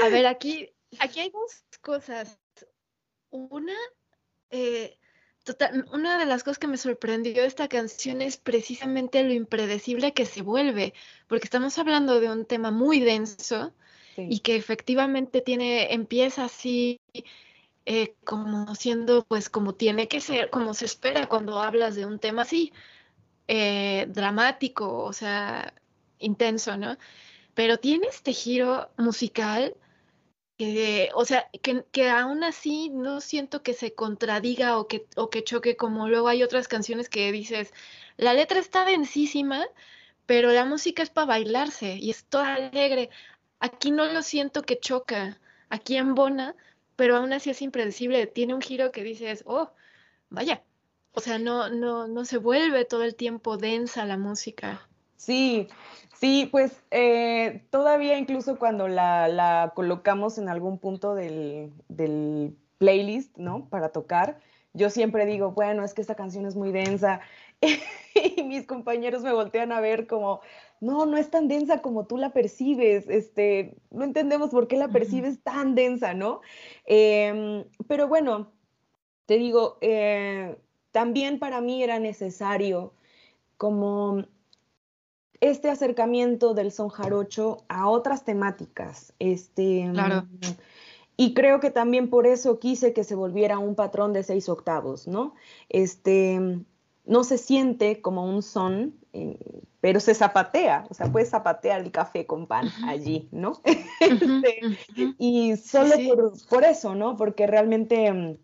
[0.04, 0.70] A ver, aquí,
[1.00, 2.40] aquí hay dos cosas.
[3.32, 3.76] Una,
[4.52, 4.99] eh,
[5.50, 10.14] total- una de las cosas que me sorprendió de esta canción es precisamente lo impredecible
[10.14, 10.94] que se vuelve,
[11.28, 13.74] porque estamos hablando de un tema muy denso
[14.30, 17.00] y que efectivamente tiene, empieza así
[17.86, 22.20] eh, como siendo, pues como tiene que ser, como se espera cuando hablas de un
[22.20, 22.72] tema así,
[23.48, 25.74] eh, dramático, o sea,
[26.20, 26.98] intenso, ¿no?
[27.56, 29.76] Pero tiene este giro musical
[30.60, 35.44] que, o sea, que, aún así no siento que se contradiga o que, o que
[35.44, 37.74] choque como luego hay otras canciones que dices,
[38.18, 39.66] la letra está densísima,
[40.26, 43.10] pero la música es para bailarse y es toda alegre.
[43.60, 45.40] aquí no lo siento que choca,
[45.70, 46.56] aquí embona,
[46.98, 49.72] pero aún así es impredecible, tiene un giro que dices, oh,
[50.30, 50.64] vaya,
[51.14, 54.89] o sea, no, no, no se vuelve todo el tiempo densa la música.
[55.20, 55.68] Sí,
[56.16, 63.68] sí, pues eh, todavía incluso cuando la, colocamos en algún punto del, del playlist, ¿no?
[63.68, 64.40] Para tocar,
[64.72, 67.20] yo siempre digo, bueno, es que esta canción es muy densa.
[68.16, 70.40] y mis compañeros me voltean a ver como,
[70.80, 74.88] no, no es tan densa como tú la percibes, este, no entendemos por qué la
[74.88, 76.40] percibes tan densa, ¿no?
[76.86, 78.54] Em, pero bueno,
[79.26, 80.58] te digo, eh,
[80.92, 82.94] también para mí era necesario
[83.58, 84.24] como
[85.42, 90.28] este acercamiento del son jarocho a otras temáticas, este, claro.
[91.16, 95.08] y creo que también por eso quise que se volviera un patrón de seis octavos,
[95.08, 95.36] ¿no?
[95.70, 96.62] Este,
[97.06, 99.40] no se siente como un son, eh,
[99.82, 103.62] pero se zapatea, o sea, puedes zapatear el café con pan allí, ¿no?
[104.00, 104.62] Este,
[105.18, 105.96] y solo
[106.50, 107.16] por, eso, ¿no?
[107.18, 108.38] Porque realmente mm,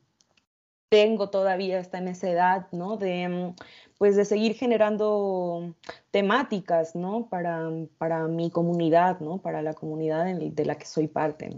[0.89, 2.97] tengo todavía esta edad, ¿no?
[2.97, 3.55] De, mm,
[3.97, 5.73] pues de seguir generando
[6.11, 7.27] temáticas, ¿no?
[7.29, 9.37] Para, para mi comunidad, ¿no?
[9.37, 11.55] Para la comunidad de la que soy parte.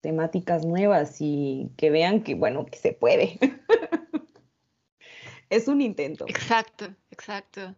[0.00, 3.38] Temáticas nuevas y que vean que, bueno, que se puede.
[5.50, 6.26] es un intento.
[6.28, 7.74] Exacto, exacto.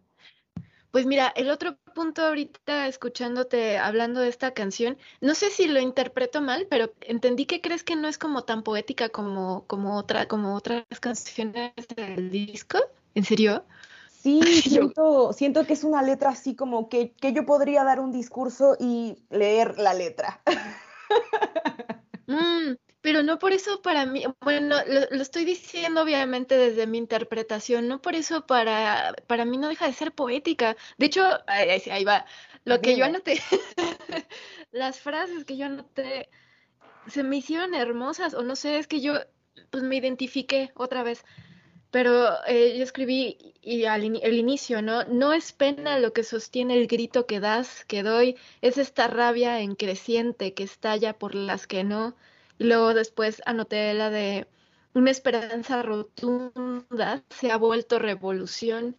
[0.91, 5.79] Pues mira, el otro punto ahorita escuchándote hablando de esta canción, no sé si lo
[5.79, 10.27] interpreto mal, pero entendí que crees que no es como tan poética como, como, otra,
[10.27, 12.79] como otras canciones del disco.
[13.15, 13.63] ¿En serio?
[14.27, 14.41] Sí,
[14.91, 18.75] siento, siento que es una letra así como que, que yo podría dar un discurso
[18.77, 20.41] y leer la letra.
[22.29, 27.87] Mm, pero no por eso para mí, bueno, lo, estoy diciendo obviamente desde mi interpretación,
[27.87, 30.75] no por eso para, para mí no deja de ser poética.
[30.97, 32.25] De hecho, ahí, va,
[32.65, 33.39] lo que yo anoté,
[34.71, 36.27] las frases que yo anoté
[37.05, 39.13] se me hicieron hermosas, o no sé, es que yo
[39.69, 41.23] pues me identifiqué otra vez.
[41.91, 45.03] Pero eh, yo escribí y al el inicio, ¿no?
[45.05, 49.61] No es pena lo que sostiene el grito que das, que doy, es esta rabia
[49.61, 52.15] en creciente que estalla por las que no
[52.59, 54.47] y luego después anoté la de
[54.93, 58.97] una esperanza rotunda se ha vuelto revolución.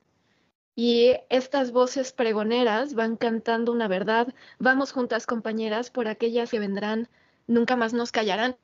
[0.76, 4.32] Y estas voces pregoneras van cantando una verdad.
[4.60, 7.08] Vamos juntas, compañeras, por aquellas que vendrán,
[7.48, 8.56] nunca más nos callarán.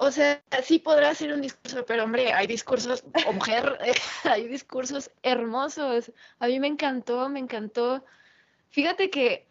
[0.00, 3.76] O sea, sí podrá ser un discurso, pero hombre, hay discursos, o mujer,
[4.24, 6.12] hay discursos hermosos.
[6.38, 8.04] A mí me encantó, me encantó.
[8.70, 9.48] Fíjate que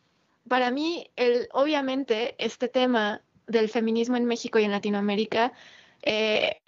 [0.47, 5.51] para mí, el, obviamente, este tema del feminismo en México y en Latinoamérica,
[6.01, 6.61] eh,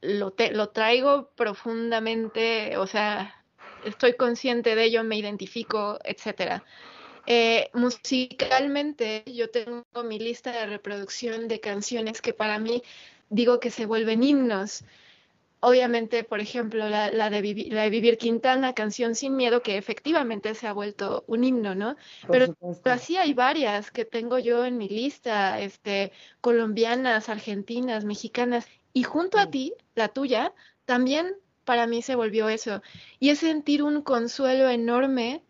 [0.00, 3.36] lo, lo traigo profundamente, o sea,
[3.84, 6.64] estoy consciente de ello, me identifico, etcétera.
[7.26, 12.82] Eh, musicalmente, yo tengo mi lista de reproducción de canciones que para mí
[13.28, 14.84] digo que se vuelven himnos
[15.60, 17.40] obviamente, por ejemplo, la, de
[17.90, 21.96] Vivir Quintana, Canción Sin Miedo, que efectivamente se ha vuelto un himno, ¿no?
[22.30, 29.02] Pero, así hay varias que tengo yo en mi lista, este, colombianas, argentinas, mexicanas, y
[29.02, 30.54] junto a ti, la tuya,
[30.84, 32.80] también para mí se volvió eso.
[33.18, 35.42] Y es sentir un consuelo enorme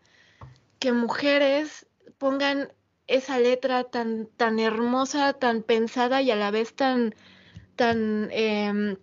[0.79, 2.73] que mujeres pongan
[3.07, 7.15] esa letra tan, tan hermosa, tan pensada y a la vez tan,
[7.75, 8.97] tan em,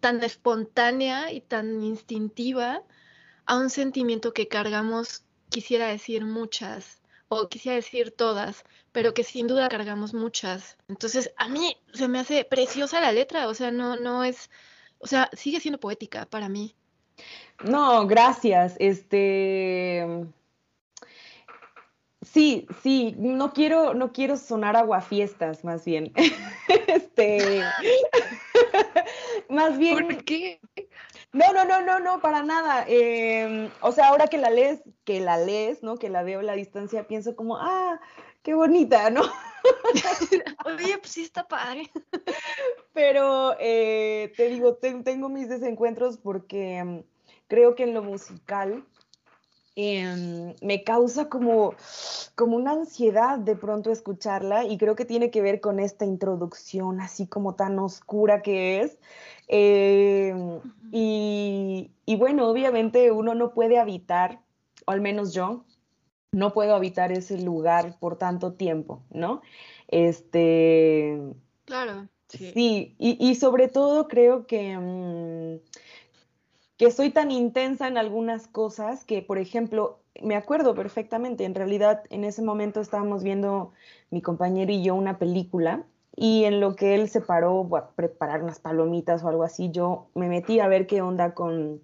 [0.00, 2.82] tan espontánea y tan instintiva
[3.46, 9.46] a un sentimiento que cargamos, quisiera decir muchas, o quisiera decir todas, pero que sin
[9.46, 10.76] duda cargamos muchas.
[10.88, 14.50] Entonces, a mí se me hace preciosa la letra, o sea, no, no es,
[14.98, 16.74] o sea, sigue siendo poética para mí.
[17.64, 18.74] No, gracias.
[18.78, 20.04] Este.
[22.22, 26.12] Sí, sí, no quiero, no quiero sonar aguafiestas, más bien.
[26.86, 27.62] este.
[29.48, 30.06] Más bien.
[30.06, 30.60] ¿Por qué?
[31.32, 32.84] No, no, no, no, no, para nada.
[32.88, 35.96] Em, o sea, ahora que la lees, que la lees, ¿no?
[35.96, 38.00] Que la veo a la distancia, pienso como, ah,
[38.42, 39.22] qué bonita, ¿no?
[40.64, 41.90] Oye, pues sí está padre.
[42.92, 47.02] Pero eh, te digo, tengo mis desencuentros porque em,
[47.48, 48.84] creo que en lo musical
[49.74, 51.74] Em, me causa como,
[52.34, 57.00] como una ansiedad de pronto escucharla y creo que tiene que ver con esta introducción
[57.00, 58.98] así como tan oscura que es.
[59.48, 60.60] Em,
[60.90, 64.40] y, bueno, obviamente uno no puede habitar,
[64.86, 65.64] o al menos yo,
[66.32, 69.40] no puedo habitar ese lugar por tanto tiempo, ¿no?
[69.88, 71.18] Este.
[71.64, 72.08] Claro.
[72.28, 74.76] Sí, y, sobre todo creo que.
[74.78, 75.60] Mm,
[76.76, 82.02] que soy tan intensa en algunas cosas que, por ejemplo, me acuerdo perfectamente, en realidad
[82.10, 83.72] en ese momento estábamos viendo
[84.10, 88.42] mi compañero y yo una película y en lo que él se paró a preparar
[88.42, 91.80] unas palomitas o algo así, yo me metí a ver qué onda con,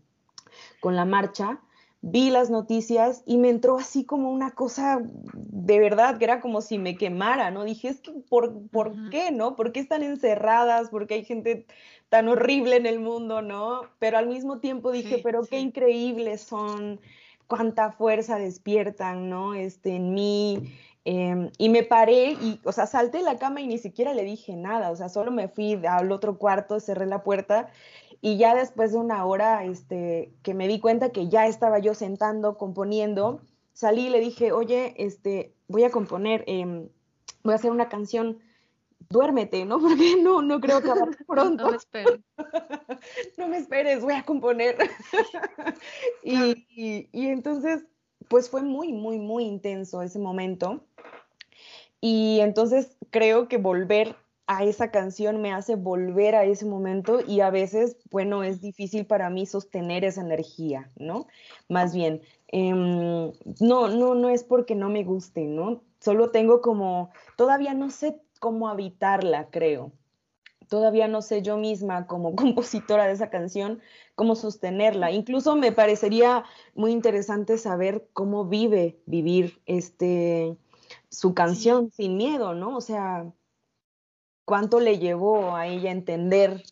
[0.81, 1.61] con la marcha,
[2.01, 6.61] vi las noticias y me entró así como una cosa de verdad que era como
[6.61, 7.65] si me quemara, ¿no?
[7.65, 9.57] Dije, es que, ¿por, ¿por qué, no?
[9.57, 10.91] ¿Por qué están encerradas?
[10.91, 11.67] ¿Por qué hay gente
[12.09, 13.83] tan horrible en el mundo, no?
[13.99, 17.01] Pero al mismo tiempo dije, pero qué increíbles son,
[17.49, 19.55] cuánta fuerza despiertan, ¿no?
[19.55, 20.73] Este, en mí.
[21.05, 24.25] Em, y me paré y, o sea, salté de la cama y ni siquiera le
[24.25, 27.71] dije nada, o sea, solo me fui al otro cuarto, cerré la puerta
[28.21, 31.95] y ya después de una hora, este, que me di cuenta que ya estaba yo
[31.95, 33.43] sentando, componiendo,
[33.73, 36.89] salí y le dije, oye, este, voy a componer, em,
[37.45, 38.39] voy a hacer una canción
[39.09, 39.79] duérmete, ¿no?
[39.81, 40.91] Porque no, no creo que
[41.27, 41.65] pronto.
[41.65, 42.21] no me esperes.
[43.39, 44.77] no me esperes, voy a componer.
[46.23, 47.85] y, y, entonces,
[48.29, 50.85] pues fue muy, muy, muy intenso ese momento.
[52.01, 54.17] Y entonces creo que volver
[54.49, 59.05] a esa canción me hace volver a ese momento y a veces, bueno, es difícil
[59.05, 61.27] para mí sostener esa energía, ¿no?
[61.69, 63.31] Más bien, em,
[63.61, 65.83] no, no, no es porque no me guste, ¿no?
[66.01, 69.93] Solo tengo como, todavía no sé cómo habitarla, creo.
[70.71, 73.81] Todavía no sé yo misma como compositora de esa canción
[74.15, 75.11] cómo sostenerla.
[75.11, 76.45] Incluso me parecería
[76.75, 80.57] muy interesante saber cómo vive vivir este
[81.11, 82.77] su canción sin miedo, ¿no?
[82.77, 83.31] O sea,
[84.49, 86.63] cuánto le llevó a ella entender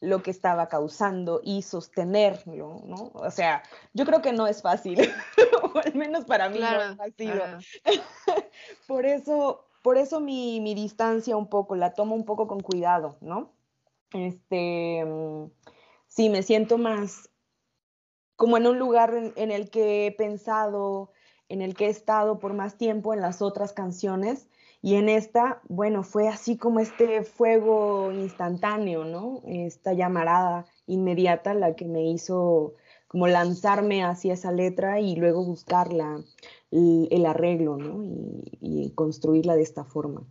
[0.00, 3.10] lo que estaba causando y sostenerlo, ¿no?
[3.14, 4.96] O sea, yo creo que no es fácil,
[5.74, 7.42] o al menos para mí no ha sido.
[8.86, 13.50] Por eso, por eso mi, distancia un poco, la tomo un poco con cuidado, ¿no?
[14.12, 15.50] Este, mm,
[16.06, 17.28] sí, me siento más
[18.36, 21.12] como en un lugar en, el que he pensado,
[21.48, 24.49] en el que he estado por más tiempo en las otras canciones
[24.82, 29.42] y en esta, bueno, fue así como este fuego instantáneo, ¿no?
[29.46, 32.74] Esta llamarada inmediata la que me hizo
[33.06, 36.22] como lanzarme hacia esa letra y luego buscarla
[36.70, 38.02] el, arreglo, ¿no?
[38.60, 40.24] Y, construirla de esta forma.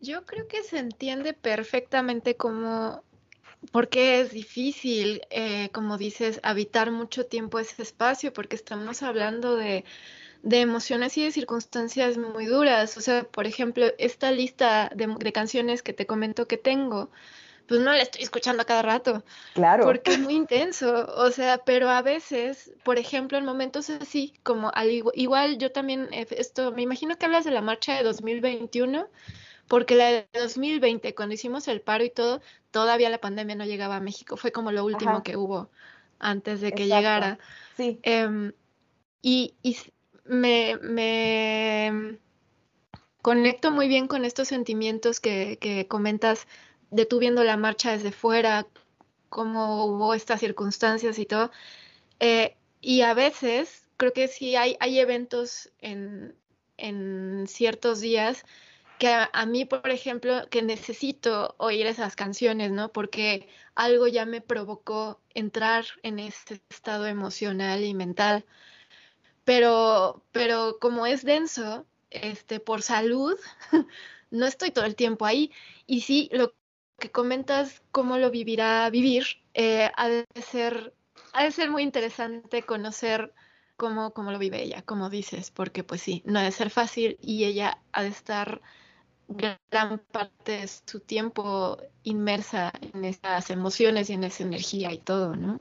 [0.00, 3.02] Yo creo que se entiende perfectamente cómo,
[3.72, 9.84] porque es difícil, eh, como dices, habitar mucho tiempo ese espacio, porque estamos hablando de,
[10.46, 12.96] de, emociones y de circunstancias muy duras.
[12.96, 17.10] O sea, por ejemplo, esta lista de, de canciones que te comento que tengo,
[17.66, 19.24] pues no la estoy escuchando a cada rato.
[19.54, 19.84] Claro.
[19.84, 24.70] Porque es muy intenso, o sea, pero a veces, por ejemplo, en momentos así, como
[24.74, 29.08] al igual, yo también, eh, esto, me imagino que hablas de la marcha de 2021,
[29.68, 32.40] porque la de 2020, cuando hicimos el paro y todo,
[32.70, 35.70] todavía la pandemia no llegaba a México, fue como lo último que hubo
[36.18, 37.38] antes de que llegara.
[37.76, 37.98] Sí.
[38.02, 38.52] Em,
[39.22, 39.76] y, y
[40.28, 42.18] me,
[43.22, 46.46] conecto muy bien con estos sentimientos que, que comentas
[46.90, 48.66] de tú viendo la marcha desde fuera,
[49.28, 51.50] cómo hubo estas circunstancias y todo.
[52.20, 56.34] Eh, y a veces creo que sí hay, hay eventos en,
[56.76, 58.44] en ciertos días
[58.98, 62.92] que a, mí, por ejemplo, que necesito oír esas canciones, ¿no?
[62.92, 68.46] Porque algo ya me provocó entrar en este estado emocional y mental.
[69.46, 73.38] Pero, pero como es denso, este, por salud,
[74.32, 75.52] no estoy todo el tiempo ahí.
[75.86, 76.52] Y sí, lo
[76.98, 79.24] que comentas cómo lo vivirá vivir,
[79.54, 80.92] eh, ha, de ser,
[81.32, 83.32] ha de ser muy interesante conocer
[83.76, 87.16] cómo, cómo lo vive ella, como dices, porque pues sí, no ha de ser fácil
[87.22, 88.60] y ella ha de estar
[89.28, 95.36] gran parte de su tiempo inmersa en esas emociones y en esa energía y todo,
[95.36, 95.60] ¿no?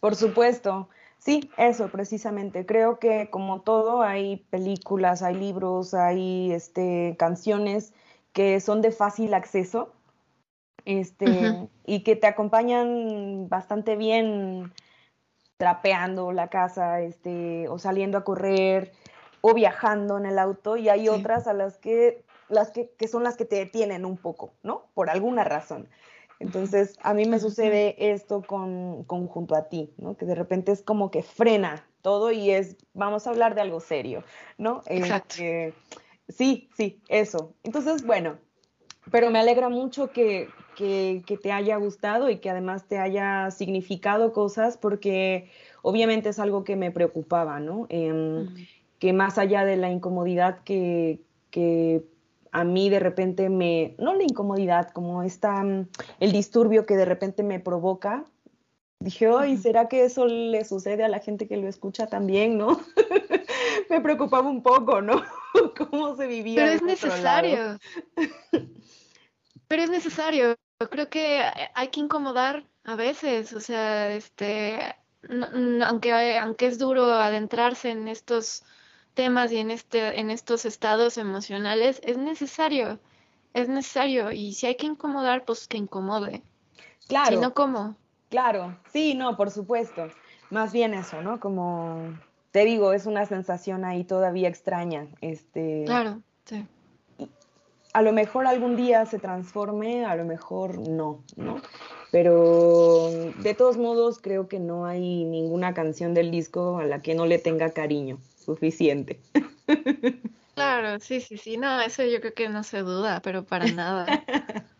[0.00, 0.88] Por supuesto.
[1.24, 2.66] Sí, eso precisamente.
[2.66, 7.94] Creo que como todo hay películas, hay libros, hay este, canciones
[8.34, 9.94] que son de fácil acceso
[10.84, 14.72] este, y que te acompañan bastante bien
[15.56, 18.92] trapeando la casa, este, o saliendo a correr,
[19.40, 23.22] o viajando en el auto, y hay otras a las que, las que, que, son
[23.22, 24.86] las que te detienen un poco, ¿no?
[24.92, 25.88] Por alguna razón.
[26.40, 30.16] Entonces, a mí me sucede esto con, con junto a ti, ¿no?
[30.16, 33.80] Que de repente es como que frena todo y es, vamos a hablar de algo
[33.80, 34.24] serio,
[34.58, 34.82] ¿no?
[34.86, 35.34] Exacto.
[35.34, 35.74] Este,
[36.28, 37.54] sí, sí, eso.
[37.62, 38.36] Entonces, bueno,
[39.10, 44.32] pero me alegra mucho que, que, te haya gustado y que además te haya significado
[44.32, 45.50] cosas porque
[45.82, 47.86] obviamente es algo que me preocupaba, ¿no?
[47.88, 48.54] Em,
[48.98, 51.20] que más allá de la incomodidad que,
[51.50, 52.02] que,
[52.54, 55.60] a mí de repente me, no la incomodidad, como esta,
[56.20, 58.24] el disturbio que de repente me provoca,
[59.00, 62.80] dije, ay, ¿será que eso le sucede a la gente que lo escucha también, no?
[63.90, 65.20] Me preocupaba un poco, ¿no?
[65.90, 66.62] ¿Cómo se vivía?
[66.62, 67.76] Pero es necesario.
[69.68, 70.54] Pero es necesario.
[70.90, 71.42] Creo que
[71.74, 74.78] hay que incomodar a veces, o sea, este,
[75.84, 78.62] aunque, aunque es duro adentrarse en estos
[79.14, 82.98] temas y en, este, en estos estados emocionales, es necesario,
[83.54, 84.32] es necesario.
[84.32, 86.42] Y si hay que incomodar, pues que incomode.
[87.08, 87.30] Claro.
[87.30, 87.96] Si no, ¿cómo?
[88.28, 90.08] Claro, sí, no, por supuesto.
[90.50, 91.40] Más bien eso, ¿no?
[91.40, 92.18] Como
[92.50, 95.06] te digo, es una sensación ahí todavía extraña.
[95.20, 96.66] Este, claro, sí.
[97.92, 101.62] A lo mejor algún día se transforme, a lo mejor no, ¿no?
[102.10, 103.08] Pero
[103.38, 107.26] de todos modos creo que no hay ninguna canción del disco a la que no
[107.26, 109.20] le tenga cariño suficiente.
[110.54, 114.06] Claro, sí, sí, sí, no, eso yo creo que no se duda, pero para nada.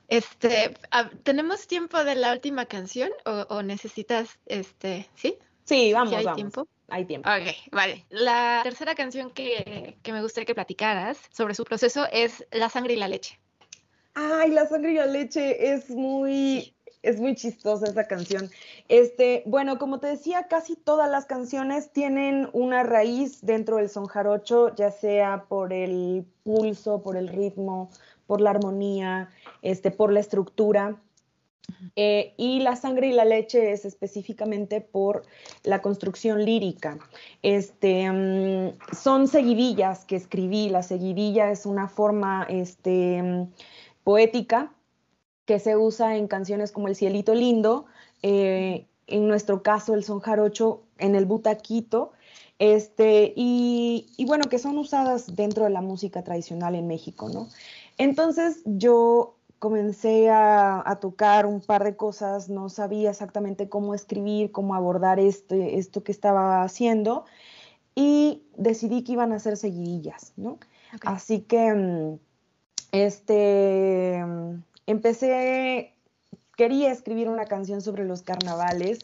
[0.06, 0.76] Este,
[1.24, 5.38] ¿tenemos tiempo de la última canción o, necesitas, este, sí?
[5.64, 6.36] Sí, vamos, hay vamos.
[6.36, 6.68] tiempo?
[6.88, 7.28] Hay tiempo.
[7.28, 8.04] Ok, vale.
[8.10, 12.94] La tercera canción que, que me gustaría que platicaras sobre su proceso es La sangre
[12.94, 13.40] y la leche.
[14.14, 16.73] Ay, La sangre y la leche es muy,
[17.04, 18.50] es muy chistosa esa canción.
[18.88, 24.06] Este, bueno, como te decía, casi todas las canciones tienen una raíz dentro del son
[24.06, 27.90] jarocho, ya sea por el pulso, por el ritmo,
[28.26, 29.28] por la armonía,
[29.62, 31.00] este, por la estructura.
[31.96, 35.22] Eh, y la sangre y la leche es específicamente por
[35.62, 36.98] la construcción lírica.
[37.42, 40.68] Este, mm, son seguidillas que escribí.
[40.68, 43.52] La seguidilla es una forma este, mm,
[44.04, 44.73] poética
[45.44, 47.86] que se usa en canciones como El Cielito Lindo,
[48.22, 52.12] eh, en nuestro caso el son jarocho en el butaquito,
[52.58, 57.48] este, y, bueno, que son usadas dentro de la música tradicional en México, ¿no?
[57.98, 64.74] Entonces yo comencé a, tocar un par de cosas, no sabía exactamente cómo escribir, cómo
[64.74, 67.24] abordar este, esto que estaba haciendo,
[67.94, 70.58] y decidí que iban a ser seguidillas, ¿no?
[71.02, 72.18] Así que, mm,
[72.92, 74.22] este
[74.86, 75.94] empecé,
[76.56, 79.00] quería escribir una canción sobre los carnavales,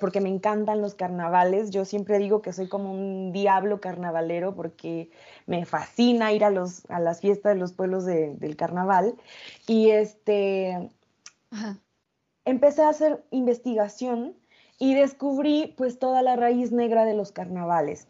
[0.00, 1.70] porque me encantan los carnavales.
[1.70, 5.10] Yo siempre digo que soy como un diablo carnavalero porque
[5.46, 9.14] me fascina ir a, los, a las fiestas de los pueblos del carnaval.
[9.66, 10.90] Y este,
[12.44, 14.34] empecé a hacer investigación
[14.78, 18.08] y descubrí pues toda la raíz negra de los carnavales.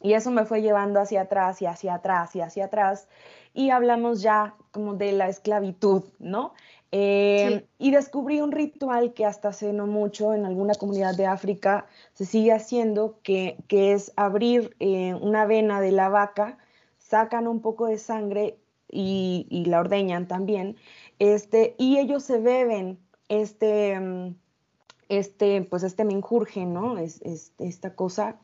[0.00, 3.08] Y eso me fue llevando hacia atrás y hacia atrás y hacia atrás
[3.56, 6.52] y hablamos ya como de la esclavitud, ¿no?
[6.92, 11.86] Eh, y descubrí un ritual que hasta hace no mucho en alguna comunidad de África
[12.14, 16.58] se sigue haciendo, que, es abrir eh, una vena de la vaca,
[16.98, 20.76] sacan un poco de sangre y, la ordeñan también,
[21.18, 22.98] este, y ellos se beben
[23.28, 24.36] este, mm,
[25.08, 26.98] este, pues este menjurje, ¿no?
[26.98, 28.38] Es, es, esta cosa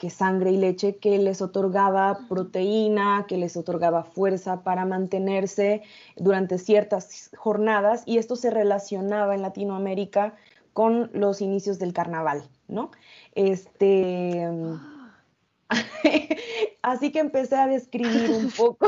[0.00, 5.82] que sangre y leche que les otorgaba proteína, que les otorgaba fuerza para mantenerse
[6.16, 10.36] durante ciertas jornadas y esto se relacionaba en Latinoamérica
[10.72, 12.90] con los inicios del carnaval, ¿no?
[13.34, 14.48] Este,
[16.82, 18.86] así que empecé a describir un poco,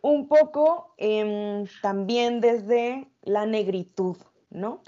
[0.00, 4.16] un poco em, también desde la negritud,
[4.48, 4.82] ¿no?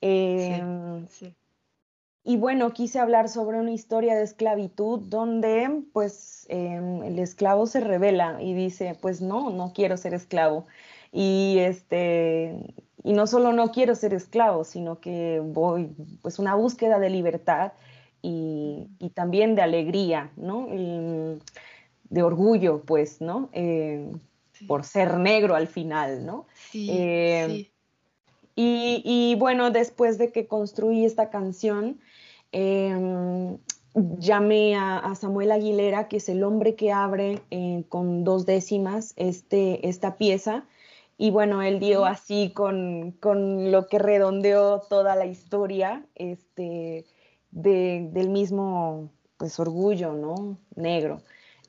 [0.00, 1.36] Em, sí.
[2.28, 7.78] Y bueno, quise hablar sobre una historia de esclavitud donde pues em, el esclavo se
[7.78, 10.66] revela y dice, pues no, no quiero ser esclavo.
[11.12, 12.74] Y, este,
[13.04, 17.74] y no solo no quiero ser esclavo, sino que voy, pues una búsqueda de libertad
[18.22, 20.66] y, también de alegría, ¿no?
[20.66, 23.50] de orgullo, pues, ¿no?
[23.52, 24.10] Eh,
[24.66, 26.46] por ser negro al final, ¿no?
[26.70, 27.70] Sí, eh, sí.
[28.56, 32.00] Y, y, bueno, después de que construí esta canción,
[32.52, 33.58] Em,
[34.18, 39.88] llamé a, Samuel Aguilera, que es el hombre que abre eh, con dos décimas este,
[39.88, 40.66] esta pieza.
[41.18, 47.06] Y bueno, él dio así con, lo que redondeó toda la historia este,
[47.50, 50.58] del mismo pues, orgullo ¿no?
[50.74, 51.22] negro.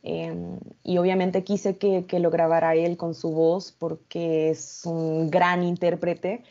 [0.04, 5.30] Em, y obviamente quise que, que, lo grabara él con su voz porque es un
[5.30, 6.44] gran intérprete.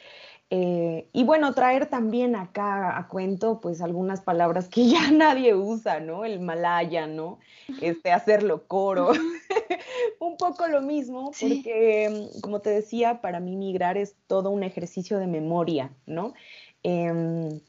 [0.50, 6.00] Eh, y bueno, traer también acá a cuento, pues algunas palabras que ya nadie usa,
[6.00, 6.24] ¿no?
[6.24, 7.38] El malaya, ¿no?
[7.80, 9.10] Este, hacerlo coro.
[10.20, 15.18] un poco lo mismo, porque como te decía, para mí migrar es todo un ejercicio
[15.18, 16.34] de memoria, ¿no?
[16.82, 17.60] Em,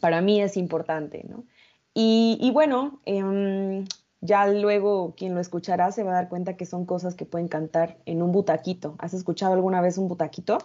[0.00, 1.44] para mí es importante, ¿no?
[1.92, 3.84] Y, bueno, em,
[4.20, 7.48] ya luego quien lo escuchará se va a dar cuenta que son cosas que pueden
[7.48, 8.94] cantar en un butaquito.
[8.98, 10.58] ¿Has escuchado alguna vez un butaquito?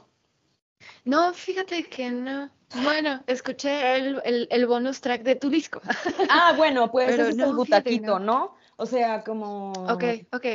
[1.03, 2.49] No, fíjate que no.
[2.83, 5.81] Bueno, escuché el, el, bonus track de tu disco.
[6.29, 8.55] Ah, bueno, pues Pero es el butaquito, no.
[8.77, 9.71] O sea, como...
[9.71, 10.03] Ok,
[10.33, 10.45] ok.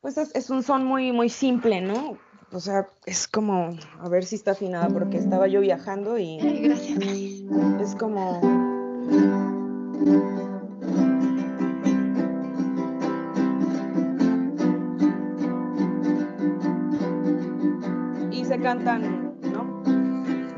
[0.00, 2.18] Pues es, es, un son muy, muy simple, ¿no?
[2.52, 6.40] O sea, es como, a ver si está afinada, porque estaba yo viajando y...
[6.40, 6.98] Ay, gracias.
[7.80, 8.40] Es como...
[18.64, 19.02] cantan,
[19.52, 19.82] ¿no?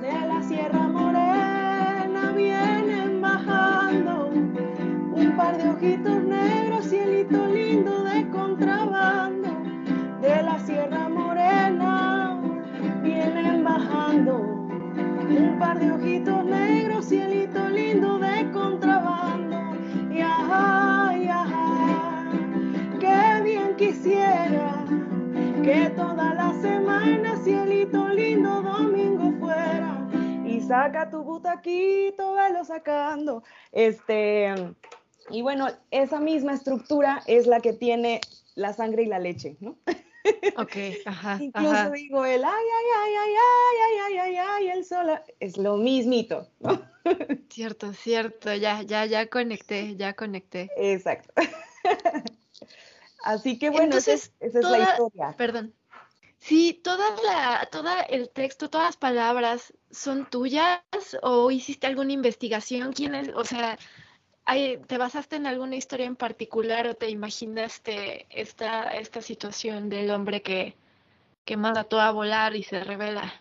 [0.00, 4.30] De la Sierra Morena vienen bajando
[5.12, 9.48] un par de ojitos negros, cielito lindo de contrabando.
[10.20, 12.40] De la Sierra Morena
[13.02, 16.76] vienen bajando un par de ojitos negros,
[30.77, 33.43] saca tu butaquito, velo sacando.
[33.73, 34.55] Este,
[35.31, 38.20] y bueno, esa misma estructura es la que tiene
[38.55, 39.78] la sangre y la leche, ¿no?
[40.57, 40.74] Ok,
[41.07, 41.39] ajá.
[41.40, 45.07] Incluso digo el ay, ay, ay, ay, ay, ay, ay, ay, ay, el sol,
[45.39, 46.82] es lo mismito, ¿no?
[47.48, 50.69] Cierto, cierto, ya, ya, ya conecté, ya conecté.
[50.77, 51.32] Exacto.
[53.23, 55.35] Así que bueno, Entonces, esa, es la historia.
[55.39, 55.73] Perdón.
[56.47, 60.81] Sí, toda la, toda el texto, todas las palabras son tuyas
[61.23, 63.77] o hiciste alguna investigación, quién es, o sea,
[64.86, 70.40] ¿Te basaste en alguna historia en particular o te imaginaste esta, esta situación del hombre
[70.40, 70.77] que,
[71.44, 73.32] que manda todo a volar y se revela?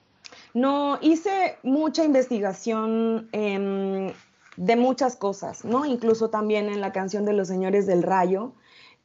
[0.55, 5.85] No, hice mucha investigación de muchas cosas, ¿no?
[5.85, 8.53] Incluso también en la canción de los Señores del Rayo.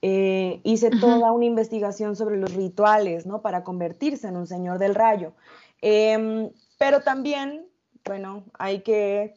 [0.02, 3.43] Eh, hice toda una investigación sobre los rituales, ¿no?
[3.43, 5.35] Para convertirse en un Señor del Rayo.
[5.82, 7.66] Em, pero también,
[8.05, 9.35] bueno, hay que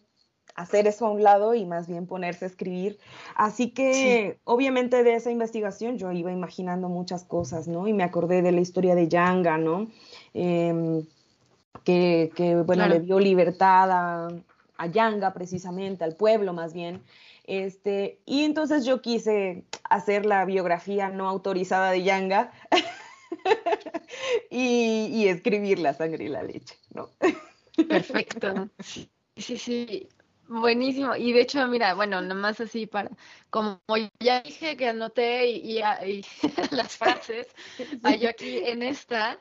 [0.56, 2.98] hacer eso a un lado y más bien ponerse a escribir.
[3.36, 7.88] Así que obviamente de esa investigación yo iba imaginando muchas cosas, ¿no?
[7.88, 9.88] Y me acordé de la historia de Yanga, ¿no?
[10.34, 11.06] Em,
[11.84, 14.28] que, bueno, le dio libertad a,
[14.78, 17.02] a, Yanga precisamente, al pueblo más bien.
[17.46, 22.52] Este, y entonces yo quise hacer la biografía no autorizada de Yanga
[24.50, 27.10] y, y escribir la sangre y la leche, ¿no?
[27.88, 28.70] Perfecto.
[29.36, 30.08] Sí, sí,
[30.48, 31.16] Buenísimo.
[31.16, 33.10] Y de hecho, mira, bueno, nomás así para,
[33.50, 33.80] como
[34.20, 35.82] ya dije que anoté y,
[36.72, 37.48] las frases,
[38.20, 39.40] yo aquí en esta.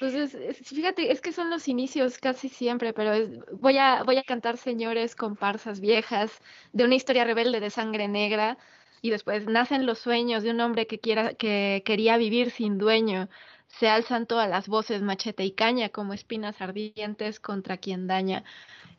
[0.00, 0.36] Entonces,
[0.66, 5.14] fíjate, es que son los inicios casi siempre, pero voy a voy a cantar señores
[5.14, 6.40] comparsas viejas
[6.72, 8.58] de una historia rebelde de sangre negra
[9.04, 13.28] y después nacen los sueños de un hombre que quiera que quería vivir sin dueño.
[13.68, 18.44] Se alzan todas las voces machete y caña como espinas ardientes contra quien daña.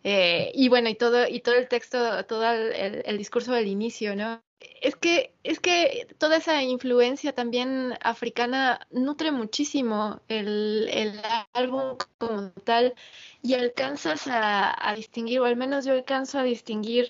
[0.04, 4.44] Eh, y bueno, y todo, y todo el texto, todo el, discurso del inicio, ¿no?
[4.60, 11.20] Es que, es que toda esa influencia también africana nutre muchísimo el, el
[11.54, 12.94] álbum como tal
[13.42, 17.10] y alcanzas a, distinguir, o al menos yo alcanzo a distinguir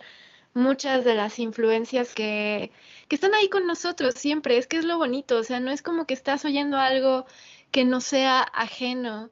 [0.55, 2.71] muchas de las influencias que,
[3.07, 4.57] que están ahí con nosotros siempre.
[4.57, 7.25] Es que es lo bonito, o sea, no es como que estás oyendo algo
[7.71, 9.29] que no sea ajeno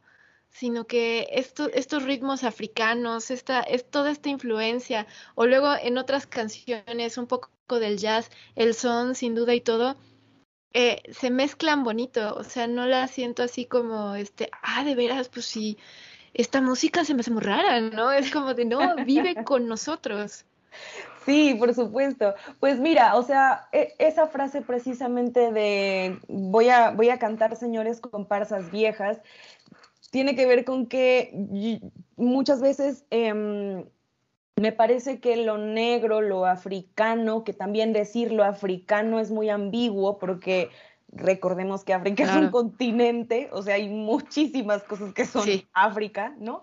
[0.54, 7.18] sino que estos ritmos africanos, esta, es toda esta influencia, o luego en otras canciones,
[7.18, 9.98] un poco del jazz, el son, sin duda y todo,
[10.74, 15.28] eh, se mezclan bonito, o sea, no la siento así como, este, ah, de veras,
[15.30, 15.78] pues sí,
[16.36, 18.12] esta música se me hace muy rara, ¿no?
[18.12, 20.46] Es como de, no, vive con nosotros.
[21.26, 22.34] Sí, por supuesto.
[22.60, 28.00] Pues mira, o sea, e, esa frase precisamente de voy a, voy a cantar señores
[28.00, 29.20] comparsas viejas,
[30.12, 31.32] tiene que ver con que
[32.16, 33.86] muchas veces em,
[34.56, 40.20] me parece que lo negro, lo africano, que también decir lo africano es muy ambiguo
[40.20, 40.70] porque
[41.16, 46.62] recordemos que África es un continente, o sea, hay muchísimas cosas que son África, ¿no?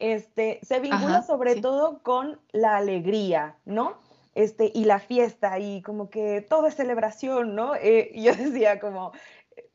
[0.00, 3.98] Este, se vincula sobre todo con la alegría, ¿no?
[4.34, 7.74] Este, y la fiesta, y como que todo es celebración, ¿no?
[7.76, 9.12] Eh, yo decía como,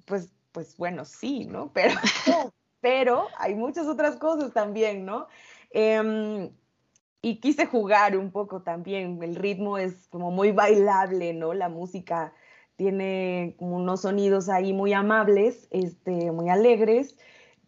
[0.06, 1.72] pues, pues bueno, sí, ¿no?
[1.74, 1.94] Pero
[2.86, 5.26] pero hay muchas otras cosas también, ¿no?
[5.72, 6.52] Em,
[7.20, 11.56] y quise jugar un poco también, el ritmo es como muy bailable, ¿no?
[11.56, 12.32] La música
[12.76, 17.18] tiene como unos sonidos ahí muy amables, este, muy alegres,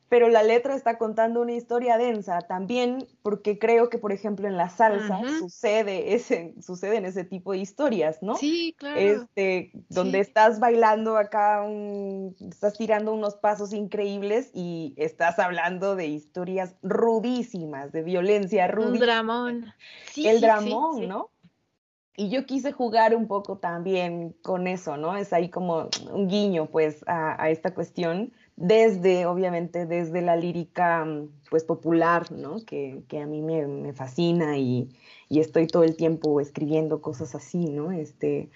[0.10, 4.58] pero la letra está contando una historia densa también porque creo que por ejemplo en
[4.58, 9.00] la salsa sucede ese suceden ese tipo de historias no sí claro.
[9.00, 11.66] Este donde estás bailando acá
[12.50, 18.94] estás tirando unos pasos increíbles y estás hablando de historias rudísimas de violencia rudísima.
[18.94, 19.74] un dramón
[20.16, 21.30] el dramón no
[22.20, 25.16] y yo quise jugar un poco también con eso, ¿no?
[25.16, 31.06] Es ahí como un guiño, pues, a, a esta cuestión desde, obviamente, desde la lírica
[31.06, 32.58] mm, pues popular, ¿no?
[32.66, 34.90] Que, que a mí me, me fascina y,
[35.30, 37.92] y, estoy todo el tiempo escribiendo cosas así, ¿no?
[37.92, 38.50] Este,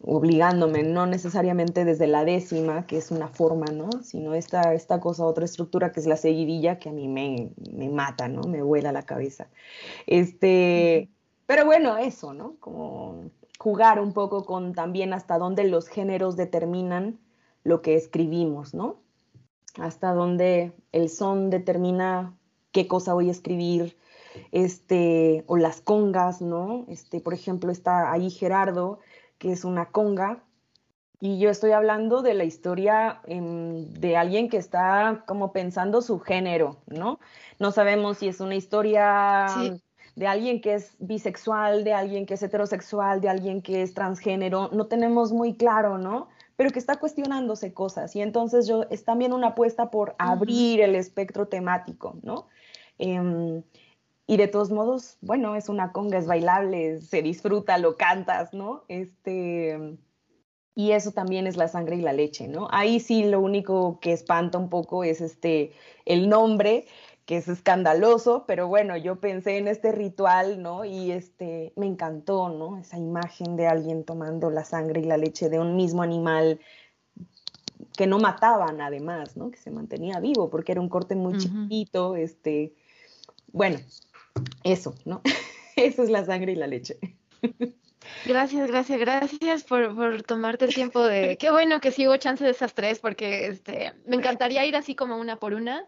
[0.00, 3.90] obligándome, no necesariamente desde la décima, que es una forma, ¿no?
[4.02, 7.88] Sino esta, esta cosa, otra estructura que es la seguidilla, que a mí me, me
[7.88, 8.42] mata, ¿no?
[8.42, 9.48] Me vuela la cabeza.
[10.06, 11.08] Este,
[11.46, 12.56] pero bueno, eso, ¿no?
[12.60, 17.18] Como jugar un poco con también hasta dónde los géneros determinan
[17.64, 19.07] lo que escribimos, ¿no?
[19.76, 22.36] Hasta donde el son determina
[22.72, 23.96] qué cosa voy a escribir,
[24.52, 26.84] este, o las congas, ¿no?
[26.88, 29.00] Este, por ejemplo, está ahí Gerardo,
[29.38, 30.44] que es una conga,
[31.20, 36.20] y yo estoy hablando de la historia em, de alguien que está como pensando su
[36.20, 37.18] género, ¿no?
[37.58, 39.46] No sabemos si es una historia
[40.14, 44.70] de alguien que es bisexual, de alguien que es heterosexual, de alguien que es transgénero,
[44.72, 46.28] no tenemos muy claro, ¿no?
[46.58, 48.16] Pero que está cuestionándose cosas.
[48.16, 52.48] Y entonces yo, es también una apuesta por abrir el espectro temático, ¿no?
[52.98, 53.62] Em,
[54.26, 58.82] y de todos modos, bueno, es una conga, es bailable, se disfruta, lo cantas, ¿no?
[58.88, 59.98] Este,
[60.74, 62.66] y eso también es la sangre y la leche, ¿no?
[62.72, 65.70] Ahí sí lo único que espanta un poco es este,
[66.06, 66.86] el nombre,
[67.28, 70.86] que es escandaloso, pero bueno, yo pensé en este ritual, ¿no?
[70.86, 72.78] Y este, me encantó, ¿no?
[72.78, 76.58] Esa imagen de alguien tomando la sangre y la leche de un mismo animal
[77.98, 79.50] que no mataban además, ¿no?
[79.50, 82.72] Que se mantenía vivo porque era un corte muy chiquito, este,
[83.52, 83.78] bueno,
[84.64, 85.20] eso, ¿no?
[85.76, 86.98] eso es la sangre y la leche.
[88.24, 91.36] Gracias, gracias, gracias por, por, tomarte el tiempo de...
[91.38, 95.16] Qué bueno que sigo chance de esas tres porque este, me encantaría ir así como
[95.16, 95.84] una por una,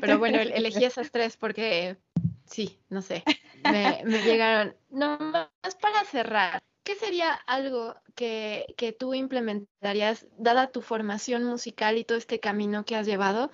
[0.00, 1.96] pero bueno, elegí esas tres porque
[2.44, 3.22] sí, no sé,
[3.64, 4.76] me, me llegaron.
[4.90, 11.98] No más para cerrar, ¿qué sería algo que, que tú implementarías, dada tu formación musical
[11.98, 13.50] y todo este camino que has llevado?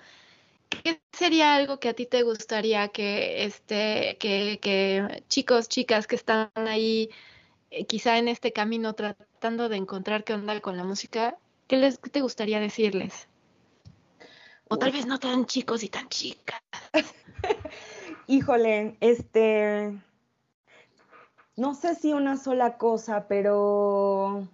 [0.83, 6.15] ¿Qué sería algo que a ti te gustaría que, este, que, que chicos, chicas que
[6.15, 7.09] están ahí
[7.75, 11.37] eh, quizá en este camino tratando de encontrar qué onda con la música,
[11.67, 13.27] ¿qué, les, te gustaría decirles?
[14.69, 16.61] O tal vez no tan chicos y tan chicas.
[18.27, 19.93] Híjole, este,
[21.57, 24.47] no sé si una sola cosa, pero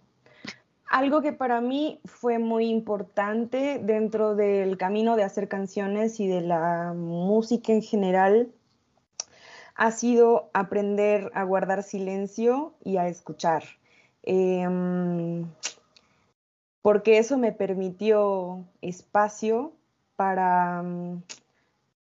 [0.90, 6.42] algo que para mí fue muy importante dentro del camino de hacer canciones y de
[6.42, 8.52] la música en general
[9.82, 13.64] ha sido aprender a guardar silencio y a escuchar.
[14.22, 15.48] Em,
[16.84, 19.72] porque eso me permitió espacio
[20.16, 21.24] para, mm,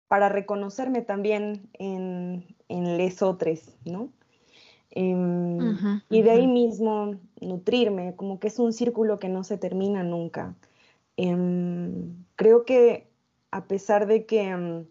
[0.07, 4.09] para reconocerme también en, en lesotres, ¿no?
[4.93, 5.77] Em,
[6.11, 10.55] y de ahí mismo nutrirme, como que es un círculo que no se termina nunca.
[11.17, 13.09] Em, creo que
[13.51, 14.87] a pesar de que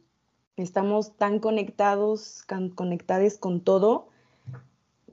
[0.57, 2.43] estamos tan conectados,
[2.75, 4.09] conectadas con todo,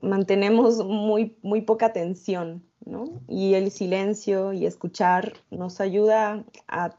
[0.03, 3.21] mantenemos muy, muy poca atención, ¿no?
[3.29, 6.97] Y el silencio y escuchar nos ayuda a,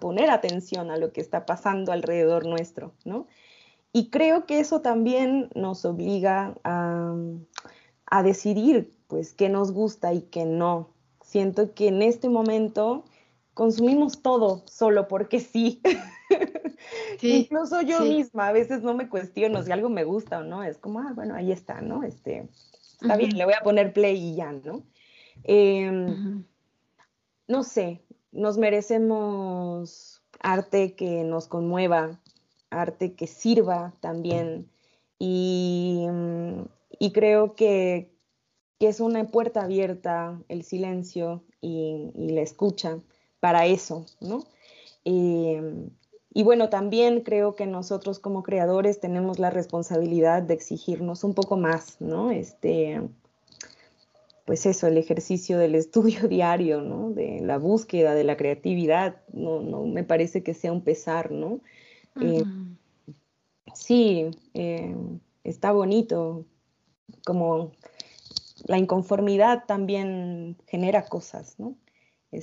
[0.00, 3.26] poner atención a lo que está pasando alrededor nuestro, ¿no?
[3.92, 7.14] Y creo que eso también nos obliga a,
[8.06, 10.90] a decidir, pues, qué nos gusta y qué no.
[11.20, 13.04] Siento que en este momento
[13.54, 15.80] consumimos todo solo porque sí.
[17.22, 20.78] Incluso yo misma a veces no me cuestiono si algo me gusta o no, es
[20.78, 22.02] como, ah, bueno, ahí está, ¿no?
[22.02, 22.48] Este,
[23.00, 24.82] está bien, le voy a poner play y ya, ¿no?
[25.44, 26.44] Em,
[27.46, 28.02] no sé,
[28.32, 32.20] nos merecemos arte que nos conmueva,
[32.70, 34.68] arte que sirva también
[35.18, 36.06] y,
[36.98, 38.10] y creo que,
[38.78, 42.98] que, es una puerta abierta el silencio y, y la escucha
[43.42, 44.44] para eso, ¿no?
[45.04, 45.90] Em,
[46.32, 51.56] y bueno, también creo que nosotros como creadores tenemos la responsabilidad de exigirnos un poco
[51.56, 52.30] más, ¿no?
[52.30, 53.02] Este,
[54.44, 57.10] pues eso, el ejercicio del estudio diario, ¿no?
[57.10, 61.58] De la búsqueda, de la creatividad, no, no me parece que sea un pesar, ¿no?
[62.20, 62.44] Eh,
[63.74, 64.94] sí, eh,
[65.42, 66.46] está bonito,
[67.26, 67.72] como
[68.66, 71.74] la inconformidad también genera cosas, ¿no?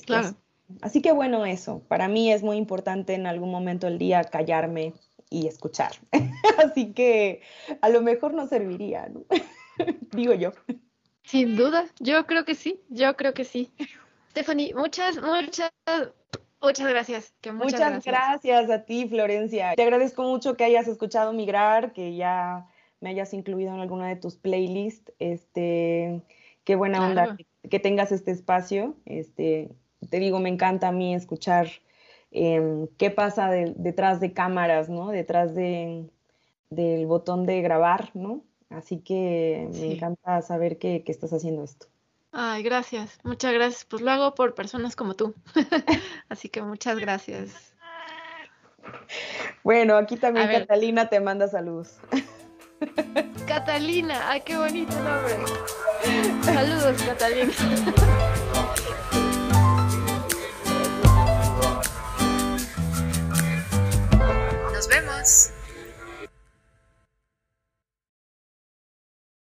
[0.06, 0.36] claro
[0.82, 4.94] así que bueno, eso, para mí es muy importante en algún momento del día callarme
[5.30, 5.92] y escuchar.
[6.66, 7.42] así que
[7.82, 9.24] a lo mejor no serviría, ¿no?
[10.12, 10.52] digo yo.
[11.24, 13.72] Sin duda, yo creo que sí, yo creo que sí.
[14.32, 15.72] Stephanie, muchas, muchas,
[16.62, 17.34] muchas gracias.
[17.54, 18.70] muchas, gracias.
[18.70, 19.74] a ti, Florencia.
[19.76, 22.68] Te agradezco mucho que hayas escuchado Migrar, que ya
[23.02, 25.12] me hayas incluido en alguna de tus playlists.
[25.20, 26.22] Este,
[26.64, 27.38] qué buena onda
[27.70, 28.96] que, tengas este espacio.
[29.06, 29.72] Este,
[30.10, 31.68] te digo, me encanta a mí escuchar
[32.32, 35.10] em, qué pasa detrás de cámaras, ¿no?
[35.10, 36.10] Detrás de,
[36.70, 38.44] del botón de grabar, ¿no?
[38.70, 41.88] Así que me encanta saber que, estás haciendo esto.
[42.32, 43.20] Ay, gracias.
[43.24, 43.86] Muchas gracias.
[43.86, 45.34] Pues lo hago por personas como tú.
[46.30, 47.74] Así que muchas gracias.
[49.64, 51.98] Bueno, aquí también Catalina te manda saludos.
[53.48, 55.36] Catalina, ay, qué bonito nombre.
[56.44, 57.52] Saludos, Catalina.